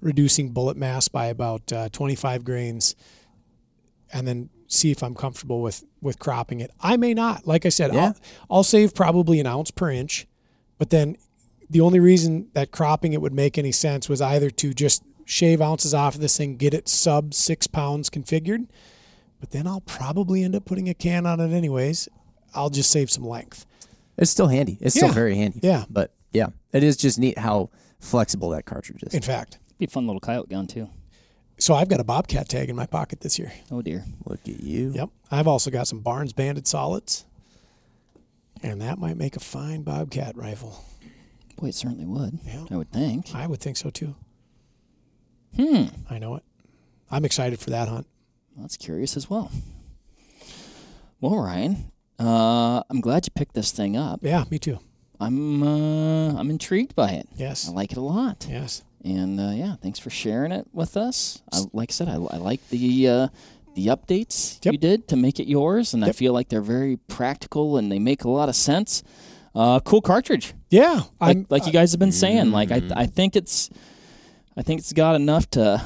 reducing 0.00 0.50
bullet 0.50 0.76
mass 0.76 1.08
by 1.08 1.26
about 1.26 1.72
uh, 1.72 1.88
25 1.90 2.44
grains, 2.44 2.94
and 4.12 4.26
then 4.26 4.50
see 4.66 4.90
if 4.90 5.02
I'm 5.02 5.14
comfortable 5.14 5.60
with 5.62 5.84
with 6.00 6.18
cropping 6.18 6.60
it. 6.60 6.70
I 6.80 6.96
may 6.96 7.14
not. 7.14 7.46
Like 7.46 7.66
I 7.66 7.68
said, 7.70 7.92
Yeah. 7.92 8.04
I'll, 8.06 8.14
I'll 8.58 8.64
save 8.64 8.94
probably 8.94 9.40
an 9.40 9.46
ounce 9.46 9.70
per 9.70 9.90
inch, 9.90 10.26
but 10.78 10.90
then 10.90 11.16
the 11.74 11.80
only 11.80 11.98
reason 11.98 12.46
that 12.54 12.70
cropping 12.70 13.12
it 13.14 13.20
would 13.20 13.32
make 13.32 13.58
any 13.58 13.72
sense 13.72 14.08
was 14.08 14.20
either 14.22 14.48
to 14.48 14.72
just 14.72 15.02
shave 15.24 15.60
ounces 15.60 15.92
off 15.92 16.14
of 16.14 16.20
this 16.20 16.36
thing, 16.36 16.56
get 16.56 16.72
it 16.72 16.88
sub 16.88 17.34
six 17.34 17.66
pounds 17.66 18.08
configured, 18.08 18.68
but 19.40 19.50
then 19.50 19.66
I'll 19.66 19.80
probably 19.80 20.44
end 20.44 20.54
up 20.54 20.64
putting 20.64 20.88
a 20.88 20.94
can 20.94 21.26
on 21.26 21.40
it 21.40 21.52
anyways. 21.52 22.08
I'll 22.54 22.70
just 22.70 22.92
save 22.92 23.10
some 23.10 23.24
length. 23.26 23.66
it's 24.16 24.30
still 24.30 24.46
handy. 24.46 24.78
It's 24.80 24.94
still 24.94 25.10
very 25.10 25.34
handy. 25.34 25.58
Yeah. 25.64 25.84
But 25.90 26.12
yeah, 26.32 26.46
it 26.72 26.84
is 26.84 26.96
just 26.96 27.18
neat 27.18 27.38
how 27.38 27.70
flexible 27.98 28.50
that 28.50 28.66
cartridge 28.66 29.02
is. 29.02 29.12
In 29.12 29.22
fact, 29.22 29.58
Be 29.78 29.86
a 29.86 29.88
fun 29.88 30.06
little 30.06 30.20
coyote 30.20 30.48
gun 30.50 30.68
too. 30.68 30.88
so 31.58 31.74
I've 31.74 31.88
got 31.88 31.98
a 31.98 32.04
Bobcat 32.04 32.48
tag 32.48 32.70
in 32.70 32.76
my 32.76 32.86
pocket 32.86 33.20
this 33.22 33.36
year. 33.36 33.52
Oh 33.72 33.82
dear. 33.82 34.04
Look 34.26 34.40
at 34.46 34.60
you. 34.60 34.92
Yep. 34.94 35.10
I've 35.32 35.48
also 35.48 35.72
got 35.72 35.88
some 35.88 35.98
Barnes 35.98 36.32
banded 36.32 36.68
solids, 36.68 37.24
and 38.62 38.80
that 38.80 38.98
might 38.98 39.16
make 39.16 39.34
a 39.34 39.40
fine 39.40 39.82
Bobcat 39.82 40.36
rifle. 40.36 40.84
Boy, 41.56 41.68
it 41.68 41.74
certainly 41.74 42.04
would. 42.06 42.38
Yeah. 42.44 42.64
I 42.70 42.76
would 42.76 42.90
think. 42.90 43.34
I 43.34 43.46
would 43.46 43.60
think 43.60 43.76
so 43.76 43.90
too. 43.90 44.14
Hmm. 45.56 45.84
I 46.10 46.18
know 46.18 46.34
it. 46.36 46.42
I'm 47.10 47.24
excited 47.24 47.60
for 47.60 47.70
that 47.70 47.88
hunt. 47.88 48.06
That's 48.56 48.76
curious 48.76 49.16
as 49.16 49.28
well. 49.30 49.50
Well, 51.20 51.36
Ryan, 51.38 51.90
uh, 52.18 52.82
I'm 52.90 53.00
glad 53.00 53.26
you 53.26 53.30
picked 53.34 53.54
this 53.54 53.72
thing 53.72 53.96
up. 53.96 54.20
Yeah, 54.22 54.44
me 54.50 54.58
too. 54.58 54.78
I'm 55.20 55.62
uh, 55.62 56.38
I'm 56.38 56.50
intrigued 56.50 56.94
by 56.94 57.10
it. 57.12 57.28
Yes. 57.36 57.68
I 57.68 57.72
like 57.72 57.92
it 57.92 57.98
a 57.98 58.02
lot. 58.02 58.46
Yes. 58.48 58.82
And 59.04 59.38
uh, 59.40 59.50
yeah, 59.54 59.76
thanks 59.80 59.98
for 59.98 60.10
sharing 60.10 60.50
it 60.52 60.66
with 60.72 60.96
us. 60.96 61.42
I, 61.52 61.62
like 61.72 61.90
I 61.90 61.92
said, 61.92 62.08
I, 62.08 62.14
I 62.14 62.36
like 62.38 62.68
the 62.70 63.08
uh, 63.08 63.28
the 63.74 63.86
updates 63.88 64.64
Yep. 64.64 64.72
you 64.72 64.78
did 64.78 65.08
to 65.08 65.16
make 65.16 65.38
it 65.40 65.46
yours, 65.46 65.94
and 65.94 66.04
I 66.04 66.12
feel 66.12 66.32
like 66.32 66.48
they're 66.48 66.60
very 66.62 66.96
practical 66.96 67.76
and 67.76 67.90
they 67.92 67.98
make 67.98 68.24
a 68.24 68.28
lot 68.30 68.48
of 68.48 68.56
sense. 68.56 69.02
Uh, 69.54 69.78
cool 69.80 70.00
cartridge, 70.00 70.52
Yeah. 70.70 71.02
like, 71.20 71.36
I'm 71.36 71.46
like 71.48 71.66
you 71.66 71.72
guys 71.72 71.92
have 71.92 72.00
been 72.00 72.10
saying. 72.12 72.50
Like 72.50 72.72
I, 72.72 72.80
Mm. 72.80 72.92
I 72.96 73.06
think 73.06 73.36
it's, 73.36 73.70
I 74.56 74.62
think 74.62 74.80
it's 74.80 74.92
got 74.92 75.14
enough 75.16 75.48
to 75.50 75.80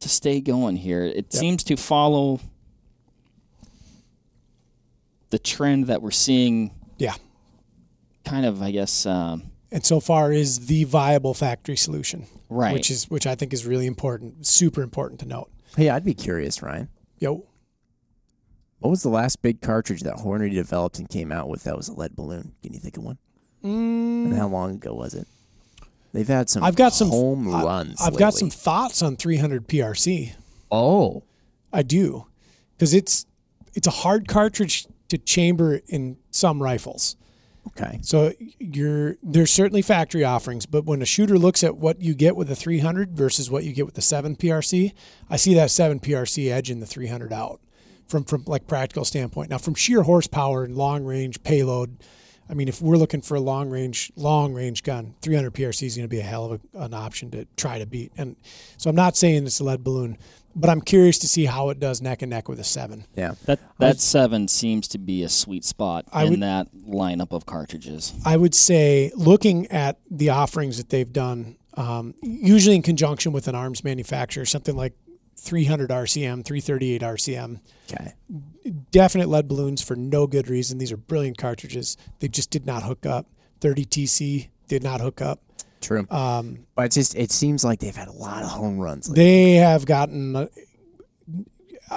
to 0.00 0.08
stay 0.10 0.40
going 0.42 0.76
here. 0.76 1.02
It 1.04 1.14
Yep. 1.16 1.32
seems 1.32 1.64
to 1.64 1.76
follow 1.76 2.38
the 5.30 5.38
trend 5.38 5.86
that 5.86 6.02
we're 6.02 6.10
seeing. 6.10 6.70
Yeah. 6.98 7.14
Kind 8.24 8.46
of, 8.46 8.62
I 8.62 8.70
guess. 8.70 9.06
Um, 9.06 9.44
and 9.72 9.84
so 9.84 10.00
far 10.00 10.32
is 10.32 10.66
the 10.66 10.84
viable 10.84 11.34
factory 11.34 11.76
solution, 11.76 12.26
right. 12.48 12.72
which 12.74 12.90
is 12.90 13.10
which 13.10 13.26
I 13.26 13.34
think 13.34 13.52
is 13.52 13.64
really 13.66 13.86
important, 13.86 14.46
super 14.46 14.82
important 14.82 15.20
to 15.20 15.26
note. 15.26 15.50
Hey, 15.76 15.88
I'd 15.88 16.04
be 16.04 16.14
curious, 16.14 16.62
Ryan. 16.62 16.88
Yo, 17.18 17.44
What 18.80 18.90
was 18.90 19.02
the 19.02 19.08
last 19.08 19.40
big 19.42 19.60
cartridge 19.62 20.02
that 20.02 20.16
Hornady 20.16 20.52
developed 20.54 20.98
and 20.98 21.08
came 21.08 21.32
out 21.32 21.48
with 21.48 21.64
that 21.64 21.76
was 21.76 21.88
a 21.88 21.94
lead 21.94 22.14
balloon? 22.14 22.52
Can 22.62 22.74
you 22.74 22.78
think 22.80 22.96
of 22.96 23.04
one? 23.04 23.18
mm, 23.64 24.26
And 24.26 24.34
how 24.36 24.48
long 24.48 24.72
ago 24.72 24.94
was 24.94 25.14
it? 25.14 25.26
They've 26.12 26.28
had 26.28 26.48
some. 26.48 26.62
I've 26.62 26.76
got 26.76 26.92
some 26.92 27.08
home 27.08 27.52
I- 27.52 27.64
runs. 27.64 28.00
I've 28.00 28.16
got 28.16 28.34
some 28.34 28.50
thoughts 28.50 29.02
on 29.02 29.16
300 29.16 29.66
PRC. 29.66 30.32
Oh, 30.70 31.24
I 31.72 31.82
do, 31.82 32.26
because 32.76 32.94
it's 32.94 33.26
it's 33.74 33.86
a 33.88 33.90
hard 33.90 34.28
cartridge 34.28 34.86
to 35.08 35.18
chamber 35.18 35.80
in 35.88 36.16
some 36.30 36.62
rifles. 36.62 37.16
okay. 37.68 37.98
So 38.02 38.32
you're 38.60 39.16
there's 39.24 39.50
certainly 39.50 39.82
factory 39.82 40.22
offerings, 40.24 40.66
but 40.66 40.84
when 40.84 41.02
a 41.02 41.06
shooter 41.06 41.36
looks 41.38 41.64
at 41.64 41.76
what 41.78 42.00
you 42.00 42.14
get 42.14 42.36
with 42.36 42.46
the 42.48 42.54
300 42.56 43.16
versus 43.16 43.50
what 43.50 43.64
you 43.64 43.72
get 43.72 43.84
with 43.86 43.94
the 43.96 44.02
7 44.02 44.36
PRC, 44.36 44.92
I 45.28 45.36
see 45.36 45.54
that 45.54 45.70
7 45.72 45.98
PRC 46.00 46.48
edge 46.52 46.70
in 46.70 46.78
the 46.80 46.86
300 46.86 47.32
out 47.32 47.60
from 48.08 48.24
from 48.24 48.44
like 48.46 48.66
practical 48.66 49.04
standpoint. 49.04 49.50
Now 49.50 49.58
from 49.58 49.74
sheer 49.74 50.02
horsepower 50.02 50.64
and 50.64 50.76
long 50.76 51.04
range 51.04 51.42
payload, 51.42 51.96
I 52.48 52.54
mean 52.54 52.68
if 52.68 52.80
we're 52.82 52.96
looking 52.96 53.20
for 53.22 53.34
a 53.36 53.40
long 53.40 53.70
range 53.70 54.12
long 54.16 54.52
range 54.52 54.82
gun, 54.82 55.14
300 55.22 55.52
PRC 55.54 55.86
is 55.86 55.96
going 55.96 56.04
to 56.04 56.08
be 56.08 56.20
a 56.20 56.24
hell 56.24 56.52
of 56.52 56.60
a, 56.74 56.78
an 56.80 56.94
option 56.94 57.30
to 57.32 57.46
try 57.56 57.78
to 57.78 57.86
beat. 57.86 58.12
And 58.16 58.36
so 58.76 58.90
I'm 58.90 58.96
not 58.96 59.16
saying 59.16 59.46
it's 59.46 59.60
a 59.60 59.64
lead 59.64 59.82
balloon, 59.82 60.18
but 60.54 60.70
I'm 60.70 60.80
curious 60.80 61.18
to 61.20 61.28
see 61.28 61.46
how 61.46 61.70
it 61.70 61.80
does 61.80 62.00
neck 62.02 62.22
and 62.22 62.30
neck 62.30 62.48
with 62.48 62.60
a 62.60 62.64
7. 62.64 63.04
Yeah. 63.16 63.34
That 63.46 63.60
that 63.78 64.00
seven 64.00 64.48
seems 64.48 64.86
to 64.88 64.98
be 64.98 65.22
a 65.22 65.28
sweet 65.28 65.64
spot 65.64 66.04
I 66.12 66.24
in 66.24 66.30
would- 66.30 66.42
that 66.42 66.68
lineup 66.86 67.32
of 67.32 67.46
cartridges. 67.46 68.12
I 68.24 68.36
would 68.36 68.54
say 68.54 69.10
looking 69.16 69.66
at 69.68 69.98
the 70.10 70.30
offerings 70.30 70.76
that 70.76 70.90
they've 70.90 71.12
done, 71.12 71.56
um, 71.76 72.14
usually 72.22 72.76
in 72.76 72.82
conjunction 72.82 73.32
with 73.32 73.48
an 73.48 73.56
arms 73.56 73.82
manufacturer, 73.82 74.44
something 74.44 74.76
like 74.76 74.92
300 75.36 75.90
RCM, 75.90 76.44
338 76.44 77.02
RCM, 77.02 77.60
Okay. 77.92 78.14
definite 78.90 79.28
lead 79.28 79.48
balloons 79.48 79.82
for 79.82 79.94
no 79.96 80.26
good 80.26 80.48
reason. 80.48 80.78
These 80.78 80.92
are 80.92 80.96
brilliant 80.96 81.38
cartridges. 81.38 81.96
They 82.20 82.28
just 82.28 82.50
did 82.50 82.64
not 82.66 82.82
hook 82.82 83.04
up. 83.06 83.26
30 83.60 83.84
TC 83.84 84.48
did 84.68 84.82
not 84.82 85.00
hook 85.00 85.20
up. 85.20 85.40
True. 85.80 86.06
Um, 86.10 86.66
but 86.74 86.86
it's 86.86 86.94
just 86.94 87.14
it 87.14 87.30
seems 87.30 87.62
like 87.64 87.78
they've 87.80 87.94
had 87.94 88.08
a 88.08 88.12
lot 88.12 88.42
of 88.42 88.48
home 88.48 88.78
runs. 88.78 89.08
lately. 89.08 89.22
they 89.24 89.52
have 89.56 89.84
gotten 89.84 90.34
uh, 90.34 90.46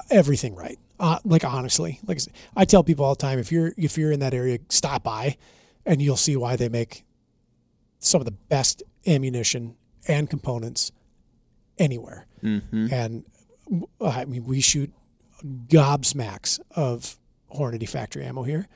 everything 0.10 0.56
right. 0.56 0.78
Uh, 1.00 1.19
like 1.23 1.45
honestly, 1.45 2.00
like 2.06 2.17
I 2.17 2.19
said, 2.19 2.34
I 2.56 2.65
tell 2.65 2.84
people 2.84 3.06
all 3.06 3.13
the 3.15 3.21
time, 3.21 3.39
if 3.39 3.52
you're 3.52 3.73
if 3.78 3.97
you're 3.97 4.12
in 4.12 4.19
that 4.21 4.34
area, 4.34 4.60
stop 4.69 5.04
by, 5.04 5.38
and 5.86 6.02
you'll 6.02 6.17
see 6.17 6.36
why 6.36 6.56
they 6.56 6.69
make 6.69 7.06
some 8.00 8.19
of 8.19 8.26
the 8.26 8.32
best 8.32 8.84
ammunition 9.06 9.76
and 10.08 10.30
components 10.30 10.91
anywhere. 11.80 12.26
Mhm. 12.43 12.91
And 12.91 13.26
uh, 14.02 14.08
I 14.08 14.26
mean, 14.26 14.45
we 14.45 14.62
shoot 14.62 14.91
gobsmacks 15.67 16.60
of 16.71 17.17
Hornady 17.56 17.88
factory 17.88 18.26
ammo 18.26 18.43
here. 18.43 18.67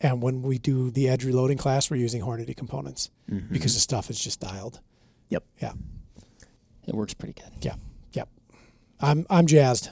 And 0.00 0.22
when 0.22 0.42
we 0.42 0.58
do 0.58 0.90
the 0.90 1.08
edge 1.08 1.24
reloading 1.24 1.58
class, 1.58 1.90
we're 1.90 1.96
using 1.98 2.22
Hornady 2.22 2.56
components 2.56 3.10
Mhm. 3.30 3.50
because 3.52 3.74
the 3.74 3.80
stuff 3.80 4.08
is 4.10 4.18
just 4.18 4.40
dialed. 4.40 4.80
Yep. 5.28 5.44
Yeah. 5.60 5.72
It 6.86 6.94
works 6.94 7.14
pretty 7.14 7.34
good. 7.34 7.52
Yeah. 7.62 7.74
Yep. 8.12 8.28
I'm 9.00 9.26
I'm 9.30 9.46
jazzed. 9.46 9.90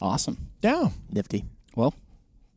Awesome. 0.00 0.48
Yeah. 0.62 0.90
nifty. 1.10 1.44
Well, 1.76 1.94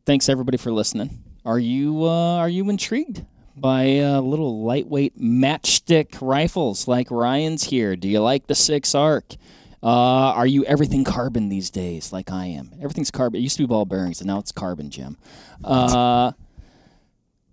thanks 0.06 0.28
everybody 0.28 0.56
for 0.58 0.70
listening. 0.72 1.22
Are 1.44 1.58
you 1.58 2.04
uh, 2.04 2.36
are 2.36 2.48
you 2.48 2.68
intrigued 2.70 3.24
by 3.60 3.98
uh, 3.98 4.20
little 4.20 4.64
lightweight 4.64 5.18
matchstick 5.18 6.18
rifles 6.20 6.88
like 6.88 7.10
Ryan's 7.10 7.64
here? 7.64 7.96
Do 7.96 8.08
you 8.08 8.20
like 8.20 8.46
the 8.46 8.54
six 8.54 8.94
arc? 8.94 9.34
Uh, 9.82 9.86
are 9.86 10.46
you 10.46 10.64
everything 10.64 11.04
carbon 11.04 11.48
these 11.48 11.70
days, 11.70 12.12
like 12.12 12.32
I 12.32 12.46
am? 12.46 12.72
Everything's 12.78 13.10
carbon. 13.10 13.38
It 13.38 13.42
used 13.42 13.56
to 13.56 13.62
be 13.62 13.66
ball 13.66 13.84
bearings, 13.84 14.20
and 14.20 14.26
now 14.26 14.38
it's 14.38 14.50
carbon, 14.50 14.90
Jim. 14.90 15.16
Uh, 15.62 16.32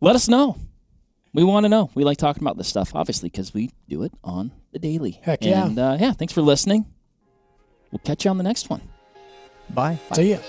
let 0.01 0.15
us 0.15 0.27
know. 0.27 0.57
We 1.33 1.43
want 1.43 1.65
to 1.65 1.69
know. 1.69 1.91
We 1.93 2.03
like 2.03 2.17
talking 2.17 2.41
about 2.41 2.57
this 2.57 2.67
stuff, 2.67 2.95
obviously, 2.95 3.29
because 3.29 3.53
we 3.53 3.71
do 3.89 4.03
it 4.03 4.13
on 4.23 4.51
the 4.71 4.79
daily. 4.79 5.19
Heck 5.21 5.43
yeah. 5.43 5.65
And 5.65 5.77
uh, 5.77 5.97
yeah, 5.99 6.13
thanks 6.13 6.33
for 6.33 6.41
listening. 6.41 6.85
We'll 7.91 7.99
catch 7.99 8.25
you 8.25 8.31
on 8.31 8.37
the 8.37 8.43
next 8.43 8.69
one. 8.69 8.81
Bye. 9.69 9.99
See 10.13 10.31
ya. 10.31 10.39